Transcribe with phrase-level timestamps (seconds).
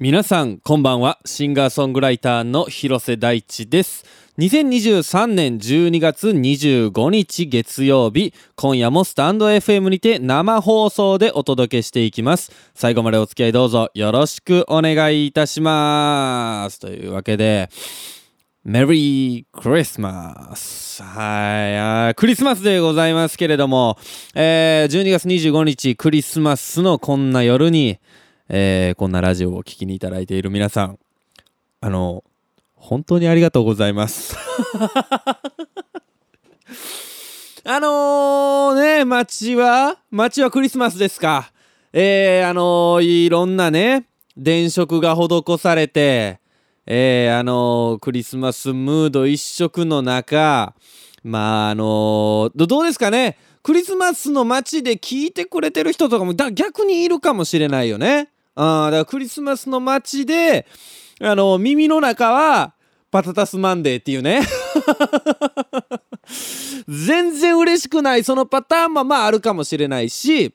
[0.00, 1.20] 皆さんこんばんは。
[1.24, 4.04] シンガーソングライターの広瀬大地です。
[4.38, 12.50] 2023年12月25日月曜日今夜もスタンド FM にて生放送でお届けしていきます。
[12.74, 16.80] 最後までお付き合いどうぞよろしくお願いいたします。
[16.80, 17.70] というわけで
[18.64, 23.96] メリークリスマスはいクリスマスでございますけれども、
[24.34, 28.00] えー、12月25日クリスマスのこんな夜に
[28.48, 30.98] えー、こんなラジオを聴きにいただいている皆さん、
[31.80, 32.24] あの、
[32.74, 34.36] 本当にありがとうございます。
[37.66, 41.50] あのー、ね、街は、街はクリスマスですか。
[41.94, 46.40] えー、あのー、いろんなね、電飾が施されて、
[46.86, 50.74] えー、あのー、クリスマスムード一色の中、
[51.22, 58.28] まあ、あのー、どうですかねクリスマスの街で聞いてくれてる人とかも逆にいるかもしれないよね。
[58.56, 60.66] だからクリスマスの街で、
[61.20, 62.74] あの、耳の中は、
[63.10, 64.42] パタタスマンデーっていうね。
[66.88, 70.52] 全然嬉しくないそのパターンもまああるかもしれないし、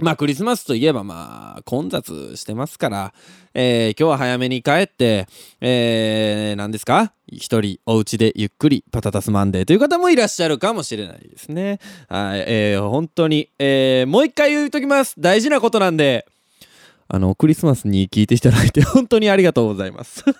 [0.00, 3.14] まあクリスマスといえばまあ混雑してますから、
[3.54, 5.28] えー、今日は早めに帰って、
[5.60, 7.12] えー、何ですか？
[7.28, 11.78] 一人お家でゆっくりパタタスマンデーという方もいらっしゃるかもしれないですね。
[12.08, 15.14] はい、えー、本当に、えー、もう一回言うときます。
[15.18, 16.26] 大事なことなんで、
[17.14, 20.24] あの、クリスマスに聞いていただいて 本当にありがとうございます。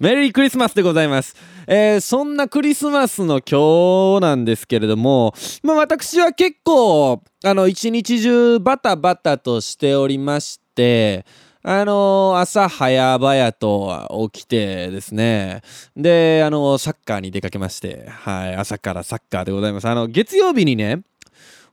[0.00, 1.36] メリークリスマスでございます。
[1.66, 11.26] えー、そんなクリスマスの今日なんですけれども、まあ私は結構、あの、一日中バタバタとしておりまして、
[11.62, 15.60] あのー、朝早々と起きてですね、
[15.94, 19.88] で、あのー、サッカーに出かけまして、はい、朝からサッカーでございます。
[19.88, 21.02] あの、月曜日にね、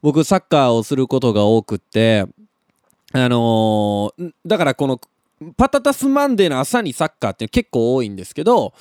[0.02, 2.26] 僕サッカーをすることが多くって、
[3.14, 5.00] あのー、だからこの
[5.58, 8.74] パタタスマンデーの朝にサッカーって結構多いんですけど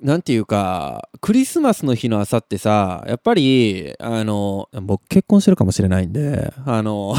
[0.00, 7.16] なんていうかクリスマスの日の朝ってさやっぱりあの僕結婚してるかもしれないんであの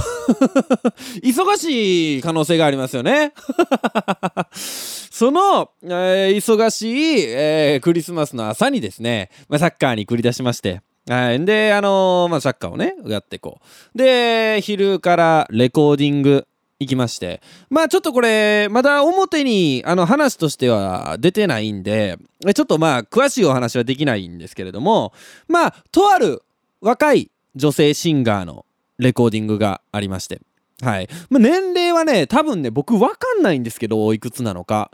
[1.22, 3.34] 忙しい可能性がありますよね。
[4.54, 10.82] その、えー、忙しい、えー、クリスマスの朝にですね、まあ、サッカーに繰り出しまして。
[11.10, 11.44] はい。
[11.44, 13.60] で、あのー、まあ、サッカーをね、やっていこ
[13.96, 13.98] う。
[13.98, 16.46] で、昼からレコーディング
[16.80, 17.42] 行きまして。
[17.72, 22.20] まあ、ちょっとこれ、まだ表に、あの、話としては出てないんで、
[22.54, 25.12] ちょっとまあ、詳しいお話はできないんですけれども、
[25.48, 26.44] まあ、とある
[26.80, 28.64] 若い女性シンガーの
[29.00, 30.40] レコーディングがありまして。
[30.82, 31.10] はい。
[31.30, 34.92] まあ、年齢はね、多分ね、僕わかんないんですけど、いくつなのか。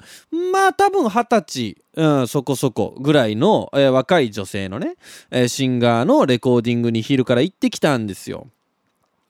[0.52, 4.96] まあ、多分二十歳、うん、そこそこぐらいの、えー、若い女性のね、
[5.30, 8.48] えー、シンガーのレコーディングに昼から行ってきたんですよ。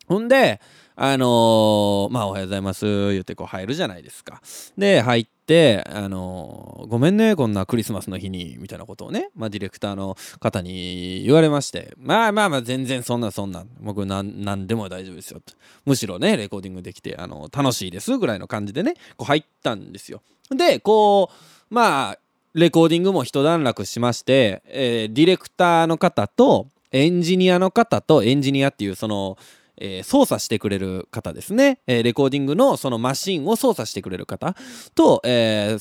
[0.07, 0.61] ほんで、
[0.95, 4.41] あのー、まあ、おはようございます、言ってこう入るじゃないですか。
[4.77, 15.39] で、入って、あの、ごめんね、こんなクリスマスの日に、みたいなことをね、まあ、ディレクターの方に言われまして、まあまあまあ、全然そんなそんな、僕なん、でも大丈夫ですよ。
[15.39, 15.53] と
[15.85, 20.21] むしろね、レコーディングできて、あの楽しいです、ぐらいの感じでね、こう入ったんですよ。
[20.49, 22.19] で、こう、まあ、
[22.53, 29.37] レコーディングも一段落しまして、えー、ディレクターの方と、エンジニアの方と、エンジニアっていう、その、
[29.77, 34.55] えー、操作してくれる方ですね、えー、レコーディングのそのマシンを操作してくれる方
[34.93, 35.77] と、え、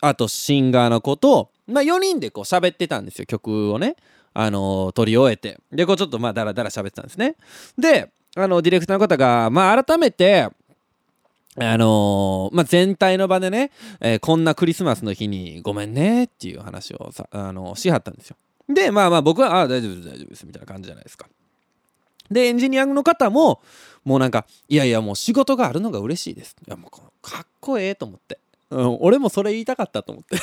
[0.00, 3.26] あとシンガーの子と、まあ、4人でこう喋ってたんですよ。
[3.26, 3.96] 曲をね、
[4.34, 5.58] あのー、撮り終えて。
[5.72, 7.36] でこうちょっとまあダラダラ喋ってたんですね。
[7.78, 10.50] であのディレクターの方が、まあ、改めて
[11.58, 13.70] あのー、まあ、全体の場でね、
[14.00, 18.36] えー、こんなクリスマスの日にごめんねっていう話をさ、あのー、しはったんですよ。
[18.68, 21.28] で、まあまあ僕は、ああ、大丈夫です、大丈夫です、みたいな感じじゃないですか。
[22.30, 23.62] で、エンジニアの方も、
[24.04, 26.56] もうなんか、いやいや、もう仕事があるのが嬉しいです。
[26.66, 26.90] いや、もう
[27.22, 28.38] かっこええと思って。
[28.68, 30.36] うん、俺もそれ言いたかったと思って、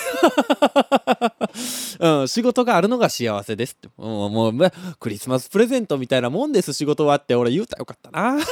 [2.00, 4.54] うん、仕事があるのが幸せですって、うん、もう、
[5.00, 8.40] クリスマスプレゼントみたいなもんです仕事はって俺言うたらよかったな。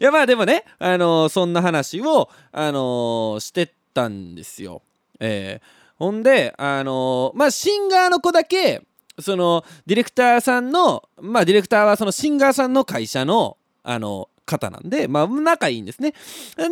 [0.00, 4.80] いやまあでもね、あのー、そんな話を、あのー、してたんですよ、
[5.20, 5.66] えー、
[5.98, 8.82] ほんであのまあシンガーの子だけ
[9.22, 16.12] そのディレクターさんのまあディレクターはそのシンガーさんの会社のあの方なんで、まあ、仲いいんですね。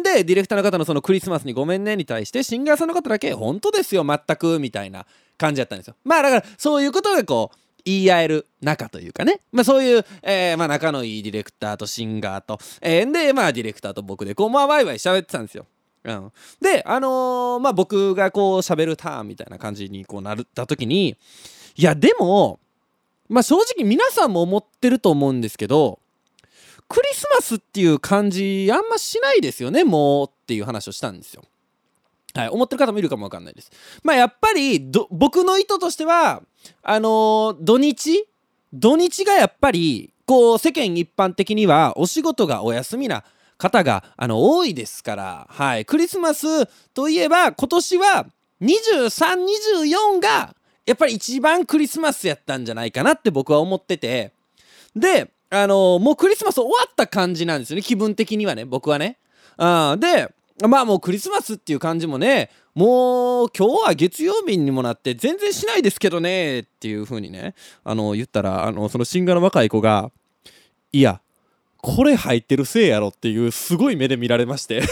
[0.02, 5.06] で、ディレクターの方のそのクリスマスにごめんねに対して、シンガーさんの方だけ、本当ですよ、全く、みたいな
[5.38, 5.94] 感じだったんですよ。
[6.04, 15.64] まあ、だから、そういうことがこう、言い合える仲というかね、まあ、そういう、えー、まあ、仲のいいディレクターとシンガーと、えー、で、まあ、ディレクターと僕で、こう、まあ、ワイワイ喋ってたんですよ。
[16.04, 21.16] うん、で、あのー、まあ、僕がこう、喋るターンみたいな感じにこうなった時に、
[21.78, 22.60] いや、でも、
[23.28, 25.98] まあ正直皆さんも思ってると思うんですけど
[26.88, 31.44] クリスマスっていう感じあんましないですよねもうっていう話をしたんですよ。
[32.34, 33.70] はい、思ってる方もいるかもわかんないです。
[34.02, 36.42] まあやっぱり僕の意図としては
[36.82, 38.26] あのー、土日
[38.72, 43.24] 土日がやっぱりこう世間一般的にはお仕事がお休みな
[43.58, 48.26] 方があの多いですから、はい、クリスマスといえば今年は
[48.62, 50.54] 2324が
[50.88, 54.32] やっぱり一番クリスマスやったんじゃないかなって僕は思ってて。
[54.96, 57.82] であのもうクリスマス終わった感じなんですよね。
[57.82, 59.18] 気分的にはね僕はね。
[59.58, 60.32] あで
[60.66, 67.54] まあもうクリスマスっていう感じもねもう今日は月曜日にもなって全然しないですけどねっていう風にね
[67.84, 70.10] あの言ったらあのそのシンガーの若い子が
[70.90, 71.20] いや
[71.82, 74.82] これ入ってるせいやろっていうすごい目で見られまして。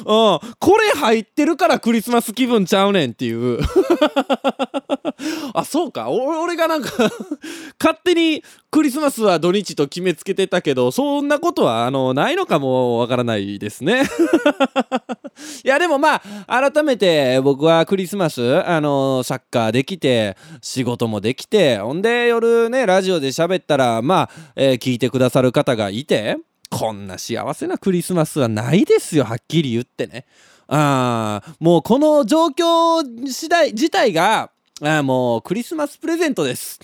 [0.00, 0.40] うん、こ
[0.78, 3.60] れ入ってるからクリスマス気分ちゃうねんっていう。
[5.54, 6.10] あそうか。
[6.10, 6.90] 俺がなんか
[7.80, 14.02] 勝手にクリスマスは土日と決めつけてたけどそんなことはあのないのかもわからないですね。
[15.64, 26.38] いやでもまあ改めて僕はクリスマスあのサッカーできて仕事もできてほんで夜ねラジオで喋ったらまあ、えー、聞いてくださる方がいて
[26.70, 30.24] こんな幸せなクリスマスはないですよはっきり言ってね。
[30.68, 34.52] あもうこの状況次第自体が
[34.82, 36.78] あもうクリスマスプレゼントです。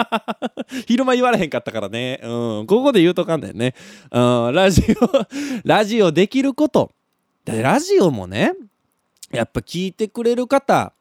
[0.86, 2.20] 昼間言われへんかったからね。
[2.22, 3.74] うんここで言うとかんだよね。
[4.10, 5.26] うんラジオ
[5.64, 6.92] ラジオできること。
[7.44, 8.52] でラジオもね
[9.32, 10.92] やっぱ聞いてくれる方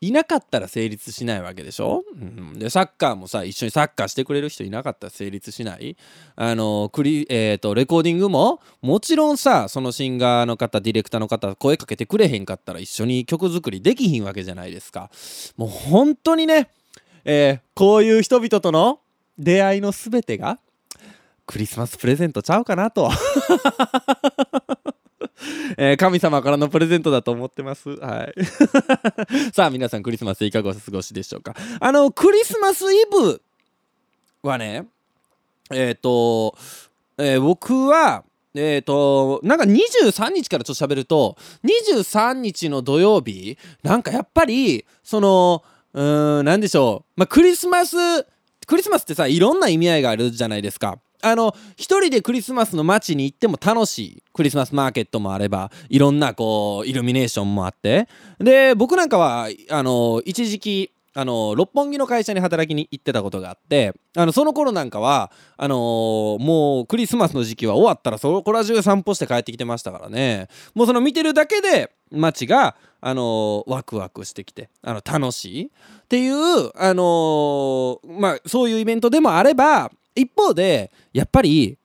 [0.00, 5.96] いなかったら成立しないわけでしょ、うん、でサッカーもさ一緒にサッカーしてくれる人いなかったら成立しない？
[6.36, 15.10] あのクリ、えーと、レコーディングももちろんさそのシンガーの方ディレクターの方声かけてくれへんかったら一緒に曲作りできひんわけじゃないですか。
[15.56, 16.70] もう本当にね、
[17.24, 19.00] えー、こういう人々との
[19.36, 20.60] 出会いの全てが
[21.44, 23.10] クリスマスプレゼントちゃうかなと。
[25.76, 27.90] えー、神様からのプレゼントだと思ってます。
[27.90, 28.34] はい。
[29.52, 31.54] さあ、皆さんクリスマスいかがお過ごしでしょうか。
[31.80, 33.40] あの、クリスマスイブ
[34.42, 34.86] はね、
[35.70, 36.56] えっ、ー、と、
[37.18, 38.24] えー、僕は、
[38.54, 45.62] えっ、ー、と、なんか23日からちょっと喋ると、23日の土曜日、なんかやっぱり、その、
[45.92, 47.12] うーん、なんでしょう。
[47.16, 47.96] まあ、クリスマス、
[48.66, 50.98] クリスマスってさ、いろんな意味合いがあるじゃないですか。
[51.22, 54.22] あの一人でクリスマスの街に行っても楽しい。
[54.32, 58.08] クリスマスマーケットもあればいろんなこうイルミネーションもあって。
[58.38, 70.46] で僕なんかはあの一時期あの六本木の会社に働きに行ってたことがあってあのその頃なんかはあのー、もうクリスマスの時期は終わったらそこら中散歩して帰ってきてましたからね。
[70.76, 75.64] もうその見てるだけで街があのー、ワクワクしてきてあの楽しい。
[75.64, 75.70] っ
[76.08, 81.78] ていうあのー、まあそういうイベントでもあれば一方でやっぱり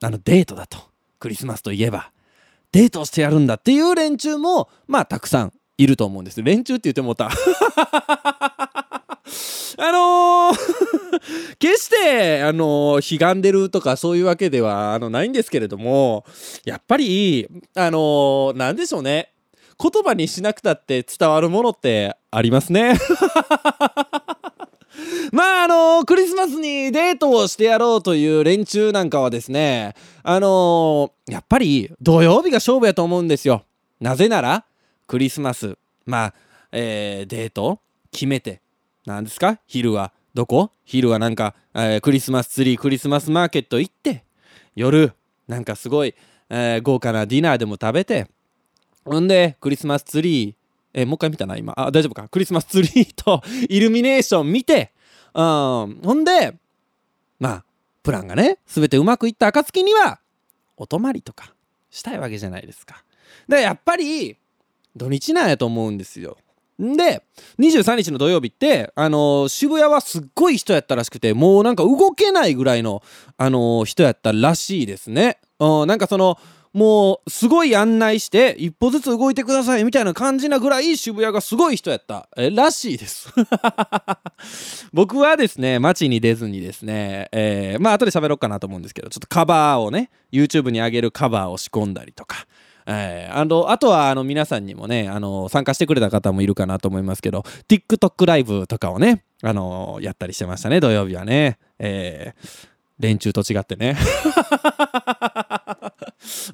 [0.00, 0.78] あのデートだと。
[1.18, 2.10] クリスマスといえば。
[2.72, 6.42] デートをしてやるんだっていう連中もまあたくさんいると思うんです。
[6.42, 7.30] 連中って言ってもた。
[9.76, 10.56] あのー、
[11.58, 16.24] 決してあのー、悲願でるとかそういうわけではあのないんですけれども
[16.64, 19.30] やっぱりあのー、なんでしょうね。
[19.80, 22.94] 言葉にしなくたって伝わるものってありますね。
[25.34, 33.64] まああのクリスマスにデートをしてやろうという連中なんかはですねあの、やっぱり土曜日が勝負やと思うんですよ。
[34.00, 34.64] なぜなら
[35.08, 35.76] クリスマス
[36.06, 36.34] まあ、
[36.70, 37.80] えー、デート
[38.12, 38.60] 決めて
[39.06, 39.58] 何ですか？
[39.66, 40.70] 昼はどこ？
[40.84, 44.22] 昼はなんか、えー、クリスマスツリークリスマスマーケット行って
[44.76, 45.12] 夜
[45.48, 46.14] なんかすごい、
[46.48, 48.28] えー、豪華なディナーでも食べて
[49.04, 50.54] ほんでクリスマスツリー
[50.96, 51.74] えー、もう一回見たな今。
[51.76, 52.28] あ大丈夫か？
[52.28, 54.92] クリスマスツリーとイルミネーション見て
[55.34, 56.54] うん、ほんで
[57.38, 57.64] まあ
[58.02, 60.20] プランがね全てうまくいった暁には
[60.76, 61.54] お泊まりとか
[61.90, 63.04] したいわけじゃないですか。
[63.48, 64.36] でやっぱり
[64.96, 66.38] 土日なんやと思うんですよ。
[66.78, 67.22] で
[67.60, 73.02] 23日の土曜日ってあのー、渋谷はすっごい人やったらしくてもうなんか動けないぐらいの、
[73.36, 75.38] あのー、人やったらしいですね。
[75.60, 76.36] うん、なんかその
[76.74, 82.28] もうすごい案内して一歩ずつ動いてくださいみたいな感じなぐらい渋谷がすごい人やった。
[82.36, 83.32] えらしいです。
[84.92, 92.46] 僕はですね街に出ずにですね、えー、まあ後で喋ろうかなと思うんですけどちょっとカバーをね YouTube に上げるカバーを仕込んだりとか
[92.86, 102.48] えー、あのあとはあの皆さんにもねあの参加してくれた方もいるかなと思いますけど TikTok ライブとかをねあのやったりしてましたね土曜日はね、えー、
[103.04, 103.96] 連中と違ってね。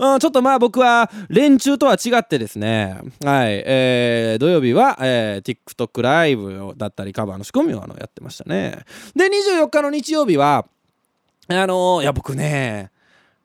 [0.01, 8.81] うん、ちょっとまあ僕は連中とは違ってですね、はい、えー、土曜日は、えー、TikTok ライブだったりカバーの仕込みをあのやってましたね。
[9.15, 10.67] で、24日の日曜日は、
[11.49, 12.91] あのー、いや僕ね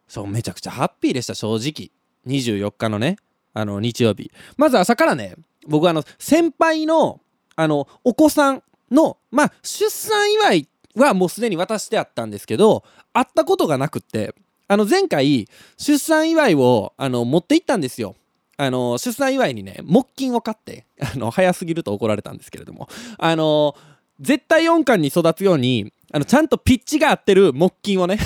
[0.07, 1.91] そうめちゃくちゃハッピーでした正直。
[2.25, 3.17] 24日のね
[3.53, 4.31] あの日曜日。
[4.57, 5.35] まず朝からね
[5.67, 7.21] 僕はあの先輩の
[7.55, 12.83] あのお子さんのまあ出産祝いってはもうすでに渡してあったんですけど
[13.13, 14.33] 会ったことがなくって
[14.67, 15.47] あの前回
[15.77, 18.15] 出産祝いをあの持って行ったんですよ。
[18.57, 22.87] あの出産祝いにね木金を買ってあの早すぎると怒られたんですけれども。
[23.17, 23.75] あの
[24.19, 28.17] 絶対音感に育つようにあのちゃんとピッチが合ってる木金をね。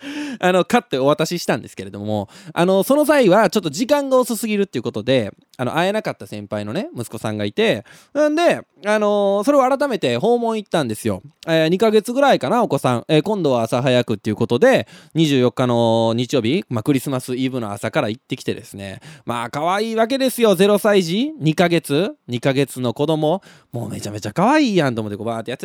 [0.40, 11.22] あの、買ってお渡ししたんですけれども、あの、その際はちょっと時間が遅すぎるっていうことで、あの、会えなかった先輩のね、息子さんがいて、なんで、あの、それを改めて訪問行ったんですよ。
[11.46, 13.04] えー、2ヶ月ぐらいかな、お子さん。
[13.08, 14.86] えー、今度は朝早くっていうことで、
[15.16, 25.58] 24日の日曜日、まあ、クリスマスイブの朝から行ってきてですね、まあ、可愛いわけですよ、0歳児、2ヶ月、2ヶ月の子供、もうめちゃめちゃ可愛いやんと思って、こうバーってやっ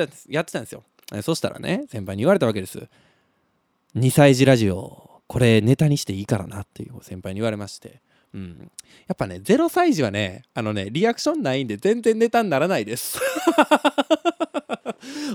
[0.46, 0.84] てたんですよ。
[1.22, 2.88] そしたらね、先輩に言われたわけです。
[3.96, 8.02] 2歳児ラジオこれネタにしていいからなっていう先輩に言われまして。
[8.34, 8.72] うん、
[9.08, 13.20] やっぱね0歳児はねあのねリアクションないんで全然ネタにならないです。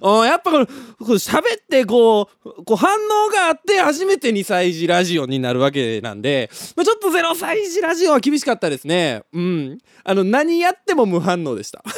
[0.03, 9.23] やっぱこの喋ってこうこう反応があって初めて2歳児ラジオになるわけなんで、まあ、ちょっと0歳児ラジオは厳しかったですね。
[9.33, 9.79] うん。
[10.05, 11.85] あの何やっても無反応でした。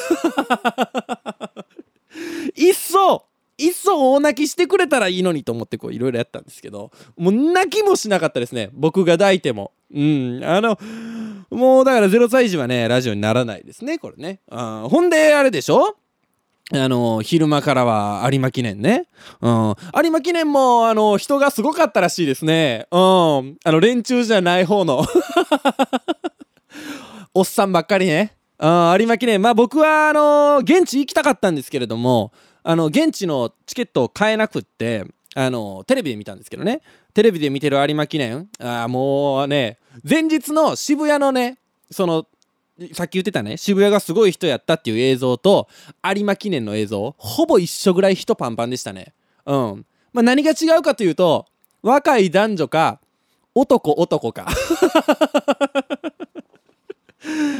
[2.56, 3.26] いっそ
[3.60, 10.78] いっそ大泣きしてくれたらいいのにと思ってこういろいろやったんですけどもう泣きもしなかったですね僕が抱いてもうんあの
[11.50, 15.96] もうだから0歳児はねラジオにならないですねこれねあほんであれでしょ？
[16.72, 19.08] あの昼間からは有馬記念ね。
[19.40, 19.74] うん。
[20.04, 22.86] 有馬記念も、あの、人がすごかったらしいですね。
[22.92, 22.98] うん。
[23.64, 25.04] あの、連中じゃない方の。
[27.34, 28.36] おっさんばっかりね。
[28.60, 29.42] うん、有馬記念。
[29.42, 36.82] まあ僕は、あの現地行きたかったんですけれども、あの現地のチケットを買えなくってあのテレビで見たんですけどね。
[37.14, 41.58] テレビで見てる有馬記念あもうね前日の渋谷のね
[41.90, 42.26] その
[42.92, 45.68] さっき言ってたね渋谷がすごい人やったっていう映像と
[46.04, 49.12] 有馬記念の映像ほぼ一緒ぐらい人パンパンでしたね。
[49.46, 49.86] うん。
[50.12, 51.46] まあ何が違うかというと
[51.82, 53.00] 若い男女か
[53.54, 54.46] 男男か。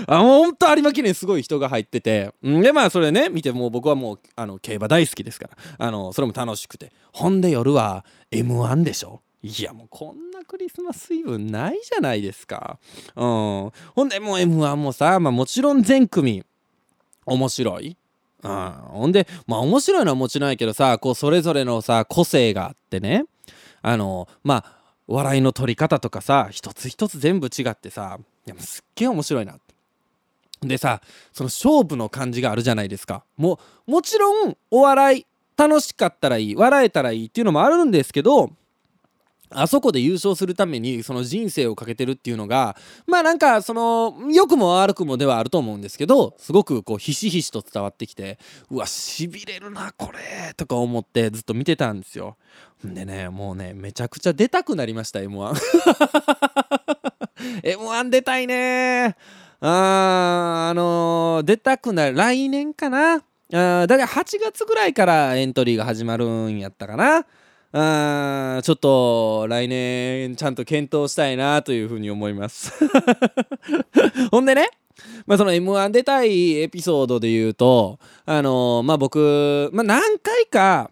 [0.07, 2.33] あもうほんと有馬記念すごい人が入ってて。
[2.43, 5.57] でまあそれね見てもう僕はもうあの競馬大好きですから。
[5.79, 6.93] あのそれも楽しくて。
[7.13, 9.21] ほんで夜は m 1でしょ？
[9.43, 12.79] いやもうこんなクリスマスイブないじゃないですか。
[13.17, 13.71] うん。
[13.95, 16.45] ほんでもう m 1もさ、まあ、もちろん全組
[17.27, 17.97] 面白い。
[18.43, 23.25] うん、ほんでまあ面白いのはもちろんないけどさこうそれぞれのさ個性があってね。
[23.83, 29.59] あのまあ笑いの取り方とかさ一つ一つ全部違ってさいやすっげえ面白いな
[30.63, 31.01] でさ
[31.33, 33.25] その勝負の感じがあるじゃないですか。
[33.37, 38.51] もうもちろんお笑い楽しかったらいい笑えたらいいっていうのもあるんですけど
[39.51, 48.39] あそこで優勝するためにその人生をかけてるっていうのがまあなんかその良くも悪くもではあると思うんですけどすごくこうひしひしと伝わってきて
[48.71, 52.37] うわしびれるなこれとか思ってずっと見てたんですよ。
[52.85, 55.61] でねもうねめちゃくちゃ出たくなりました M1
[57.63, 59.17] M1 出たいね。
[59.61, 63.23] ああのー、出たくなる来年かな？
[63.53, 67.27] あだから8月ぐらいからエントリーが始まるんやったかな。
[67.73, 72.73] あちょっと来年ちゃんと検討したいなというふうに思います。
[74.33, 74.71] ほんでね
[75.27, 80.91] まあその M1 出たいエピソードで言うとあのー、まあ僕、まあ、何回か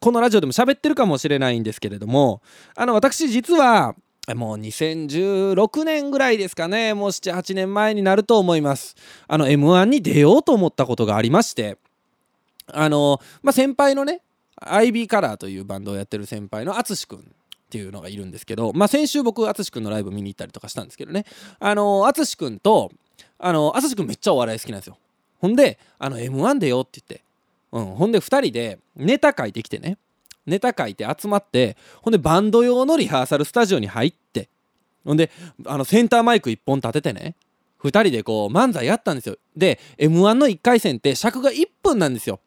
[0.00, 2.42] このラジオでも喋ってるかもしれないんですけれども
[2.76, 3.96] あの私実は
[4.32, 6.94] もう2016年ぐらいですかね。
[6.94, 8.96] もう78年前になると思います。
[9.28, 11.76] あの m 1に出ようと思ったことがありまして。
[12.68, 14.22] あのまあ先輩のね
[14.62, 17.22] IB カラーというバンドをやってる先輩の淳君っ
[17.68, 21.26] ていうのがいるんですけど、まあ、先週僕淳君のライブ見に行ったりとかしたんですけどね。
[21.58, 22.90] あの淳君と
[23.38, 24.96] あの淳君めっちゃお笑い好きなんですよ。
[25.40, 27.24] ほんであの m 1出ようって言って。
[27.72, 29.98] うん、ほんで2人でネタ書いてきてね。
[30.46, 34.48] ネタ書いて集まってほんでバンド用のリハーサルスタジオに入って
[35.04, 35.30] ほんで
[35.66, 37.36] あのセンターマイク1本立ててね
[37.82, 39.36] 2人でこう漫才やったんですよ。
[39.56, 42.40] で m 1の1回戦って尺が1分なんですよ。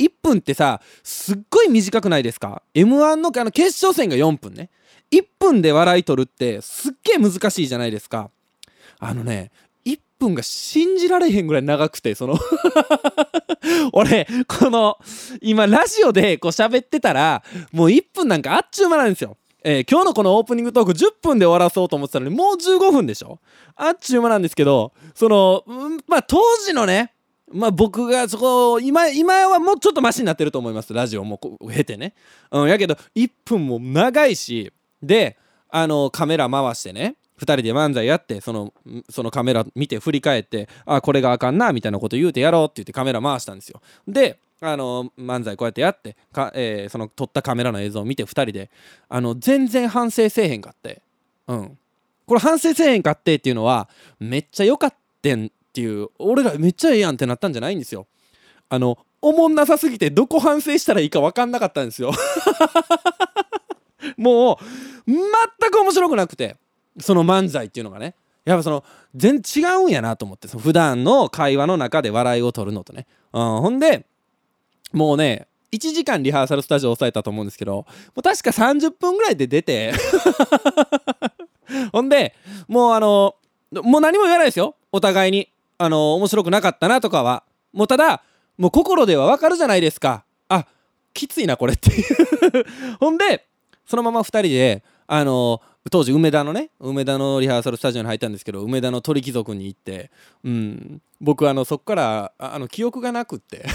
[0.00, 4.68] 1分ってさすっごい短くないですか？m 1のあの決勝戦が4分ね。
[5.12, 8.30] 1分で笑い取るってすっげえ難しいじゃないですか。
[8.98, 9.50] あのね
[10.20, 12.38] 分が信じられへんぐらい長くてその。
[13.92, 14.98] 俺この
[15.40, 19.36] 今ラジオでこう喋ってたらもう1分なんかあっちゅう間なんですよ。
[19.62, 23.40] えー、今日のこのオープニングトーク10分で終わらそうと思ってたのにもう15分でしょ。
[23.76, 27.12] あっちゅう間なんですけどその、うん、まあ当時のね
[27.52, 30.94] まあ僕がそこ今今はもうちょっとマシになってると思います。
[30.94, 32.14] ラジオも経てね、
[32.50, 34.72] うん、やけど1分も長いし
[35.02, 35.36] で
[35.68, 37.16] あのカメラ回してね。
[37.40, 38.72] 2人で漫才やってその
[39.08, 43.80] そのカメラ見て振り返ってあこれがあかんなみたいなこと言うてやろうって言ってカメラ回したんですよ。
[44.06, 48.70] であの漫才こうやってやってか、えー、その撮ったカメラの映像を見て2人で
[49.08, 51.02] あの全然反省せえへんかって。
[51.48, 51.78] うん。
[52.26, 53.88] これ反省せえへんかってっていうのは
[54.20, 58.06] めっちゃ良かってんっていう俺らめっちゃええやんってなったんじゃないんですよ。
[58.68, 62.12] あのおもんなさすぎてどこ反省したらいいか分かんなかったんですよ。
[64.16, 66.56] もう全く面白くなくて。
[66.98, 74.06] その漫才っていうのがねやっぱその全然違うんやなと思ってその普段の会話の中で笑いを取るのとね、うん、ほんで
[74.92, 79.92] もうね1時間リハーサルスタジオ押さえたと思うんですけどもう確か30分ぐらいで出て
[81.92, 82.34] ほんで
[82.66, 83.36] もうあの
[83.72, 84.74] もう何も言わないですよ。
[84.90, 87.44] お互いにあの面白くなかったなとかは。
[87.72, 88.22] もうただ
[88.58, 90.24] もう心ではわかるじゃないですか。
[90.48, 90.66] あ
[91.14, 92.04] きついなこれっていう。
[92.98, 93.46] ほんで
[93.86, 100.10] そのまま2人であの当時梅田のね梅田のリハーサルスタジオに入ったんですけど梅田の鳥貴族に行って
[100.44, 101.00] うん。
[101.20, 103.64] 僕あのそっからあの記憶がなくって。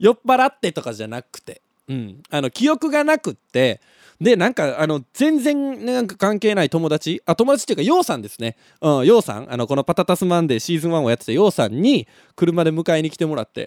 [0.00, 1.62] 酔っ払ってとかじゃなくて。
[1.88, 2.22] うん。
[2.30, 3.80] あの記憶がなくって。
[4.20, 8.56] でなんかあの全然なんか関係ない友達あ友達っていうかようさんですね。
[8.80, 9.52] うんさん。
[9.52, 12.06] あのこの「パタタスマンデー」シーズン1をやってたようさんに
[12.36, 13.66] 車で迎えに来てもらって。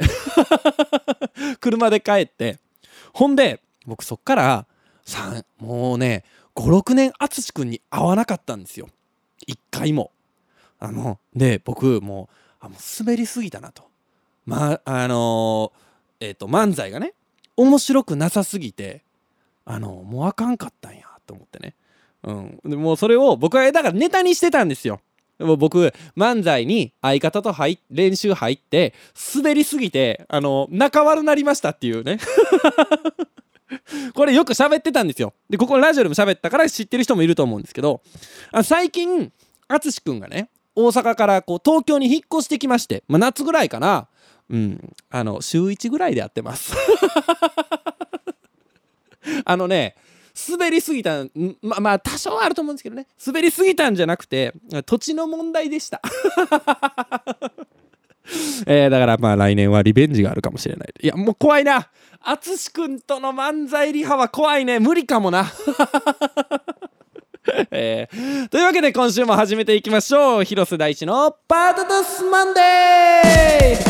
[1.60, 2.60] 車で帰って。
[3.14, 4.66] ほんで僕そっから
[5.60, 6.24] もうね
[6.56, 8.90] 56年淳君に会わなかったんですよ。
[9.46, 10.12] 一回も。
[10.80, 12.30] あので僕も
[12.62, 13.84] うあもう滑りすぎたなと。
[14.46, 17.14] まあのー、えっ、ー、と漫才がね
[17.58, 19.04] 面白くなさすぎて
[19.66, 21.76] あのもうあかんかったんやと思ってね。
[22.24, 22.60] うん。
[22.66, 25.02] でもうそれを僕はだからネタにしてたんですよ。
[25.38, 28.94] でも僕漫才に相方と入練習入って
[29.36, 32.20] 滑りすぎてあの仲悪なりましたっていうね。
[34.14, 35.34] これよく喋ってたんですよ。
[35.50, 38.02] でここラジオでも喋ったから知ってる人もいると思うんですけど
[38.52, 39.32] あ最近
[39.68, 44.08] 淳くんがね大阪からこう東京に引っ越してきまして、まあ、夏ぐらいかな。
[44.50, 44.94] うん。
[45.10, 46.76] あの週1ぐらいでやってます。
[49.44, 49.96] あのね
[50.50, 51.26] 滑りすぎた
[51.62, 53.08] ままあ多少あると思うんですけどね。
[53.26, 54.54] 滑りすぎたんじゃなくて
[54.86, 56.02] 土地の問題でした。
[58.66, 60.94] えー、だからまあ来年はリベンジがあるかもしれない。
[61.02, 61.90] いやもう怖いな。
[62.28, 64.80] 淳君との漫才リハは怖いね。
[64.80, 65.46] 無理かもな。
[67.70, 70.44] えー、というわけで今週も始めていきましょう。
[70.44, 73.86] 広瀬大地の「パートトスマンデー」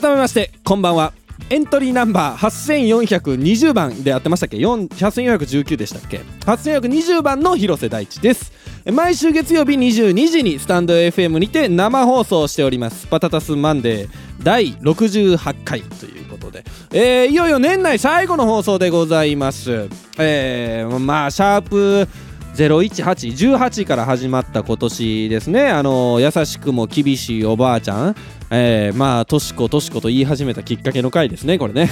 [0.00, 1.12] 改めましてこんばんは。
[1.50, 8.52] エントリーナンバー8420番でやってましたっけ？8419でしたっけ？8420番の広瀬大地です。
[8.92, 13.06] 毎週月曜日22時にスタンド FM にて生放送しております。
[13.06, 14.10] パタタスマンデー
[14.42, 19.88] 第68回ということで、えー、いよいよ年内最後の放送でございます。
[20.18, 22.08] えー、まあシャープ
[22.54, 25.68] 01818から始まった今年ですね。
[25.68, 28.16] あの優しくも厳しいおばあちゃん。
[28.50, 31.90] えー、まあとしことしこと言い始めたきっかけの回ですねこれね。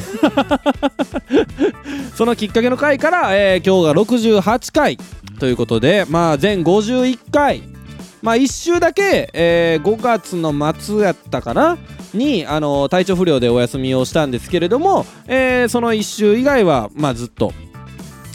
[2.15, 4.99] そのきっかけの回から、えー、今日が68回
[5.41, 7.63] ということでまあ全51回。
[8.23, 11.77] まあ1週だけ、えー、5月の末やったかな？
[12.15, 17.53] にあの体調不良でお休みをしたんですけれども、えー、その1週以外は、まあ、ずっと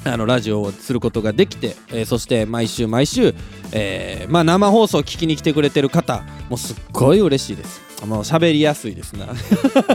[0.08, 3.34] あのラジオをすることができて、えー、そして毎週毎週、
[3.72, 7.87] えーまあ、生放送を聞きに来てくれてる方もうすっごい嬉しいです。
[8.06, 9.26] もう喋りやすいですな。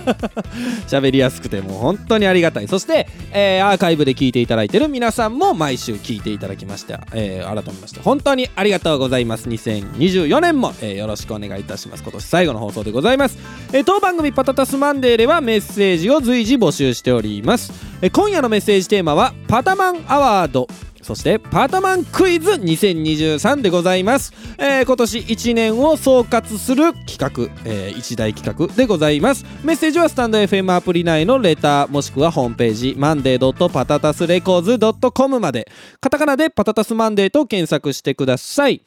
[0.89, 2.69] 喋りやすくてもう本当にありがたい。
[2.69, 9.49] そして、えー、アーカイブで聞いていただいてる皆さんも毎週聞いていただきました、えー、改めまして本当にありがとうございます。
[9.49, 12.03] 2024年も、えー、よろしくお願いいたします。
[12.03, 13.39] 今年最後の放送でございます、
[13.73, 20.67] え、当番組パタタスマンデーではメッセージを随時募集しております、え、今夜のメッセージテーマはパタマンアワード。
[21.03, 29.45] そしてパートマンクイズ2023でございます、えー、今年1年を総括する企画、えー、一大企画でございます。
[29.65, 34.79] メッセージはスタンド FM アプリ内のレターもしくはホームページマンデーパタタスレコーズ
[35.13, 35.71] .com まで。
[36.01, 38.83] カタカナでパタタスマンデーと検索してください。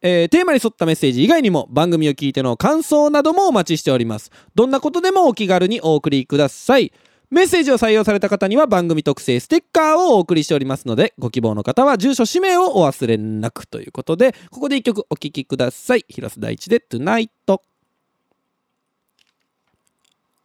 [0.00, 4.30] えー、テーマに沿ったメッセージ以外にも番組を聞いての感想などもお待ちしております。
[4.54, 6.92] どんなことでもお気軽にお送りください。
[7.30, 16.06] メッセージを採用された方には番組特製ステッカーをお送りしておりますのでご希望の方は住所氏名をお忘れなくということでここで一曲お聴きください。
[16.08, 17.28] 広瀬大地で「Tonight」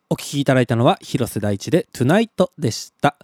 [0.10, 3.16] お聴きいただいたのは広瀬大地で「Tonight」でした。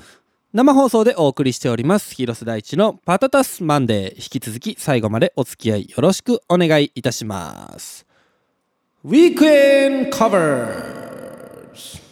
[0.54, 4.24] 生放送でお送りしております広瀬大地のパタタスマンデー。
[4.24, 8.06] 引き続き最後までお付き合いよろしくお願いいたします。
[9.04, 11.00] ウィークエンカバー
[11.76, 12.09] え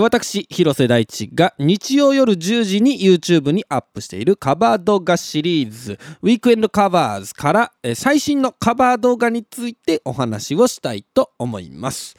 [0.00, 12.16] 私広瀬大地が日曜夜10時に YouTube にアップしているカバー動画シリーズウィークエンドカバーズから最新のカバー動画についてお話をしたいと思います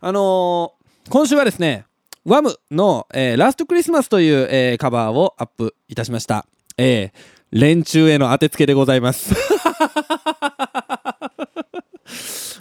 [0.00, 1.84] あのー今週はですね
[2.24, 6.46] ワムの、えーラストクリスマスという、えーカバーをアップいたしました。
[6.78, 9.34] えー連中への当てつけでございます。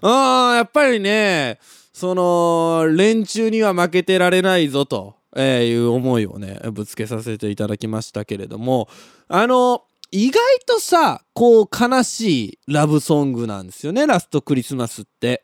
[0.01, 1.59] あーやっぱりね、
[2.01, 8.89] その、連中には負けてられないぞと、えいう思いをね、ぶつけさせていただきましたけれども、
[9.27, 15.43] あの、意外とさ、こう悲しいラブソングなんですよね、ラストクリスマスって。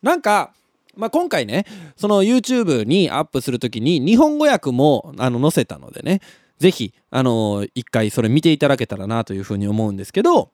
[0.00, 0.54] なんか、
[0.96, 1.64] まあ、今回ね
[1.96, 6.20] その YouTube にアップする時に日本語訳もあの載せたのでね
[6.58, 10.50] ぜひあの一回それ見ていただけたらなというふうに思うんですけど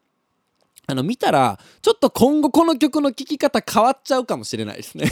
[0.86, 5.10] あの見たらちょっと今後この曲の聴き方変わっちゃうかもしれないですね。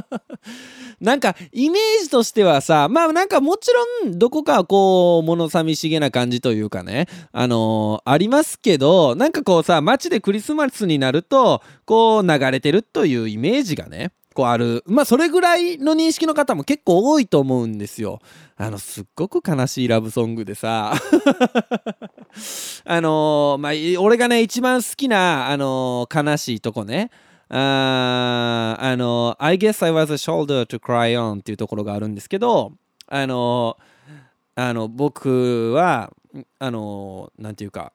[1.00, 3.70] なんかイメージとしてはさまあなんかもち
[4.04, 14.82] ろんどこかこう物寂しげな感じというかねあのーありますけどなんかこうさ街でクリスマスになるとこう流れてるというイメージがねこうある。
[14.86, 18.20] まあそれぐらいの認識の方も結構多いと思うんですよ。
[18.56, 20.92] あのすっごく悲しいラブソングでさ。
[22.84, 27.10] あのーまあ俺がね一番好きな、あのー悲しいとこね。
[27.48, 32.72] ああの I guess I was a shoulder to cry on っていうところがあるんですけど
[33.06, 33.76] あの
[34.56, 36.10] あの僕は
[36.58, 37.92] あのなんていうか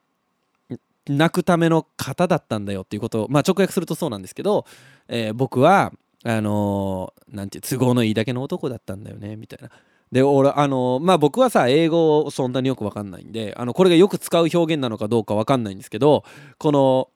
[1.07, 4.65] 泣くための型だったんだよっていうことをまあ直訳するとそうなんですけど、
[5.07, 5.91] えー僕は
[6.25, 9.69] あのなんていう都合のいいだけの男だったんだよねみたいな。
[10.11, 16.23] で俺あのまあ僕はさ英語そんなによく分かんないんであのこれがよく使う表現なのかどうか分かんないんですけど
[16.57, 17.09] この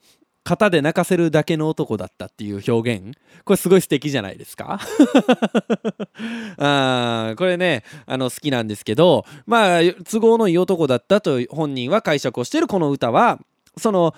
[0.46, 4.80] 型で泣かせるだけの男だったっていう表現これすごい素敵じゃないですか？
[6.58, 13.40] あこれねあの好きなんですけどまあ都合のいい男だったと本人は解釈をしてるこの歌は
[13.78, 14.14] その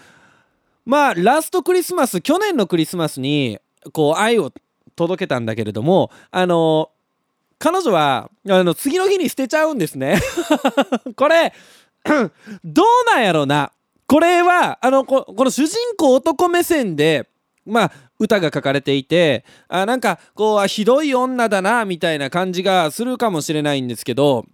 [0.85, 3.59] まあラストクリスマス去年のクリスマスに
[3.93, 4.51] こう愛を
[4.95, 6.89] 届けたんだけれどもあの
[7.59, 10.19] 彼女はあの次の日に捨てちゃうんですね。
[11.15, 11.53] これ
[12.63, 13.71] どうなんやろな。
[14.07, 17.27] これはあのここの主人公男目線で
[17.65, 24.45] まあ歌が書かれていてあなんかこうあひどい女だなみたいな感じがするかもしれないんですけど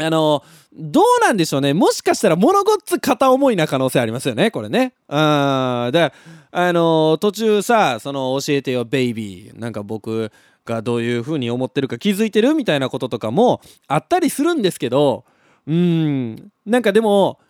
[0.00, 1.74] あのどうなんでしょうね。
[1.74, 4.92] もしかしたら物ごっつ片思いな可能性ありますよねこれね。
[5.08, 6.16] あーだか
[6.52, 9.58] らあの途中さその教えてよベイビー。
[9.58, 10.30] なんか僕
[10.64, 15.24] がどういう風に思ってるか気づいてるみたいなこととかもあったりするんですけど
[15.66, 16.52] うん。
[16.66, 17.40] なんかでも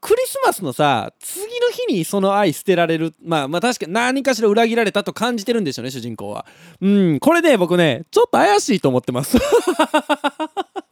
[0.00, 6.46] クリスマスのさ次の日にその愛捨てられるまあまあ確かに何かしら裏切られたと感じてるんでしょうね主人公は。
[6.80, 7.18] うん。
[7.20, 9.38] これね僕ねちょっと怪しいと思ってます。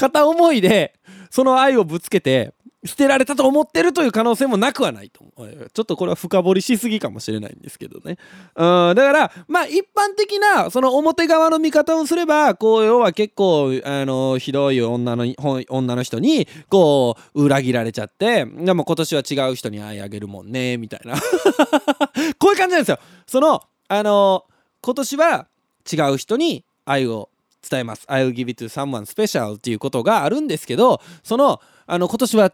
[0.00, 0.94] 片思いで
[1.30, 2.54] その愛をぶつけて
[2.86, 5.70] 捨てられたと思ってるという可能性もなくはないと思う。
[5.70, 8.16] ちょっとこれは深掘りしすぎかもしれないんですけどね。
[8.56, 15.26] うんだからまあ一般的なその表側の見方をすればこう要は結構あのひどい女の
[15.68, 21.16] 女の人にこう裏切られちゃってでも今年は違う人に愛あげるもんねみたいな。
[22.40, 22.98] こういう感じなんですよ。
[23.26, 24.44] そのあの
[24.80, 25.48] 今年は
[25.92, 27.28] 違う人に愛を
[27.68, 28.06] 伝えます。
[28.08, 32.52] I'll give it to someone special っていうことがあるんですけどそのあの今年は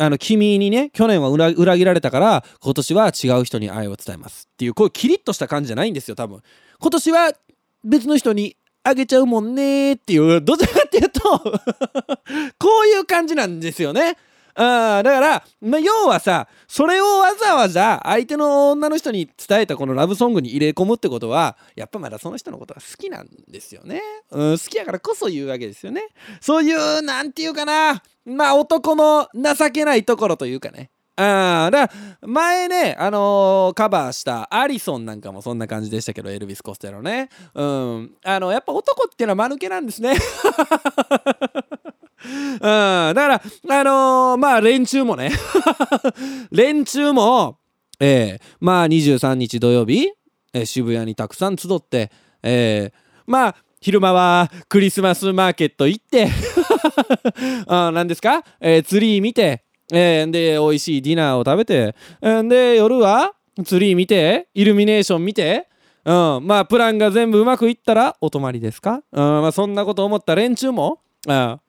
[0.00, 4.48] あの君にね去年は裏切られたから今年は違う人に愛を伝えます。
[4.52, 6.42] っていうこういうキリッとした感じじゃないんですよ多分。
[6.80, 7.32] 今年は
[7.84, 11.20] 別の人にあげちゃうもんねっていうどちらかっていうと
[12.58, 14.16] こういう感じなんですよね。
[14.60, 26.08] あだから、まあ、要はさそれをわざわざ相手の女の人に伝えたこのラブソングに入れ込むってことはやっぱまだその人のことが好きなんですよね、うん、好きやからこそ言うわけですよね。
[26.40, 28.02] そういう何て言うかな。
[28.24, 30.90] まあ男の情けないところというかね。
[31.20, 37.28] あだから前ね、あのーカバーしたアリソンなんかもそんな感じでしたけどエルビス・コステロね。
[37.54, 38.12] うん。
[38.24, 40.12] あのやっぱ男っていうのは間抜けなんですね。
[42.24, 43.40] うん、だからあ
[43.84, 45.32] のーまあ連中もね。
[46.52, 47.58] 連中も
[47.98, 50.08] えーまあ23日土曜日、
[50.52, 52.12] えー渋谷にたくさん集って
[52.44, 56.28] えーまあ昼間はクリスマスマーケット行って
[57.66, 63.32] あ何ですか、えーツリー見て、えーで美味しいディナーを食べて、えーで夜は
[63.64, 65.68] ツリー見てイルミネーション見て
[66.04, 71.60] うん、まあプランが全部うまくいったらお泊まりですか、うんまあ、そんなこと思った連中もあ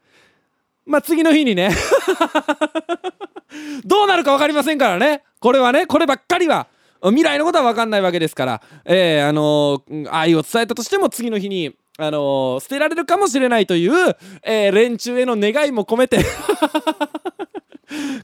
[0.86, 1.71] まあ次の日にね
[3.86, 5.23] どうなるか分かりませんからね。
[5.39, 6.67] これはねこればっかりは
[7.01, 8.62] 未来のことは分かんないわけですから。
[8.86, 16.19] えー、あのー、愛を伝えたとしても次の日にあのー、捨てられるかもしれないという、えー、連中への願いも込めて。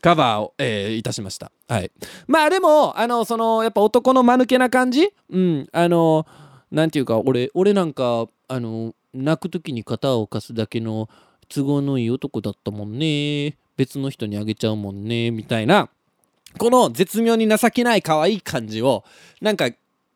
[0.02, 1.52] カバーを、えー、いたしました。
[1.68, 1.92] はい。
[2.28, 5.10] まあでも、あの、その、やっぱ男の間抜けな感じ？
[5.30, 6.26] うん、あの、
[6.72, 11.10] なんていうか、俺、俺なんか、あの、泣く時に肩を貸すだけの
[11.48, 13.58] 都合のいい男だったもんね。
[13.78, 15.32] 別の人にあげちゃうもんね。
[15.32, 15.90] みたいな、
[16.58, 19.04] この絶妙に情けない可愛い感じを、
[19.42, 19.70] なんか、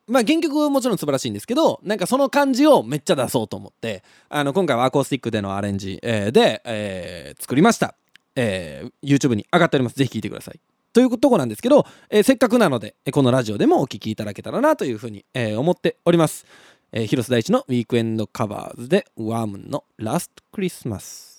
[0.07, 7.93] まあ原曲もちろん素晴らしいんですけどなんかその感じをめっちゃ出そうと思ってあの今回はアコースティックでのアレンジ、えー、で、えー、作りました
[8.35, 9.95] えー、YouTube に上がっております。
[9.95, 10.59] ぜひ聞いてください。
[10.91, 16.45] というとこなんですけど、えー、せっかくなので、このラジオでもお聴きいただけたらなというふうに、えー、思っております。
[16.91, 21.29] えー、広瀬大地のウィークエンドカバーズで、ワームのラストクリスマス。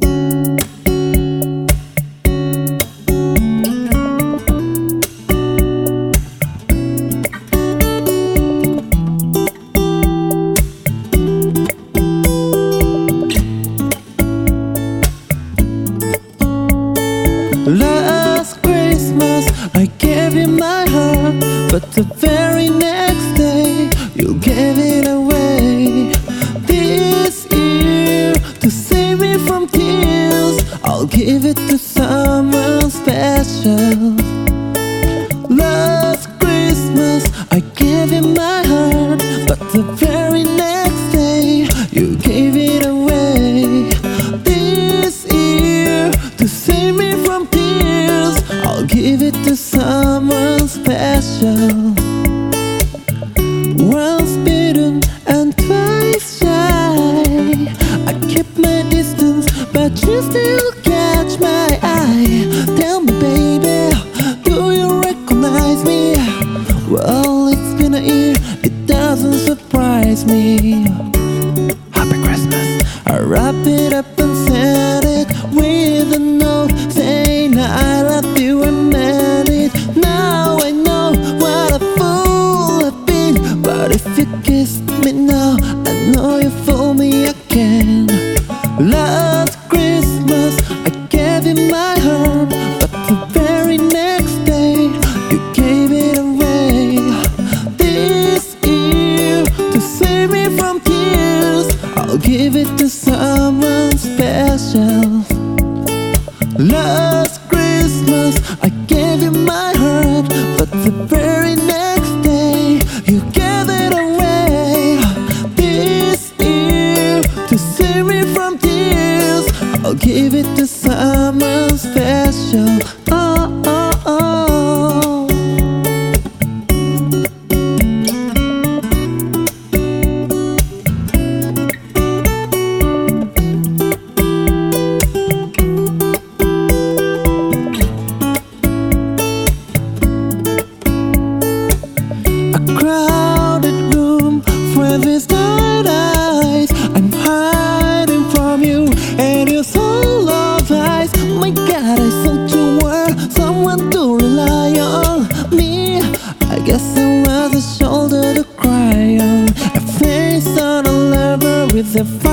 [0.00, 0.63] thank you
[21.94, 26.12] The very next day, you gave it away.
[26.66, 31.78] This year, to save me from tears, I'll give it to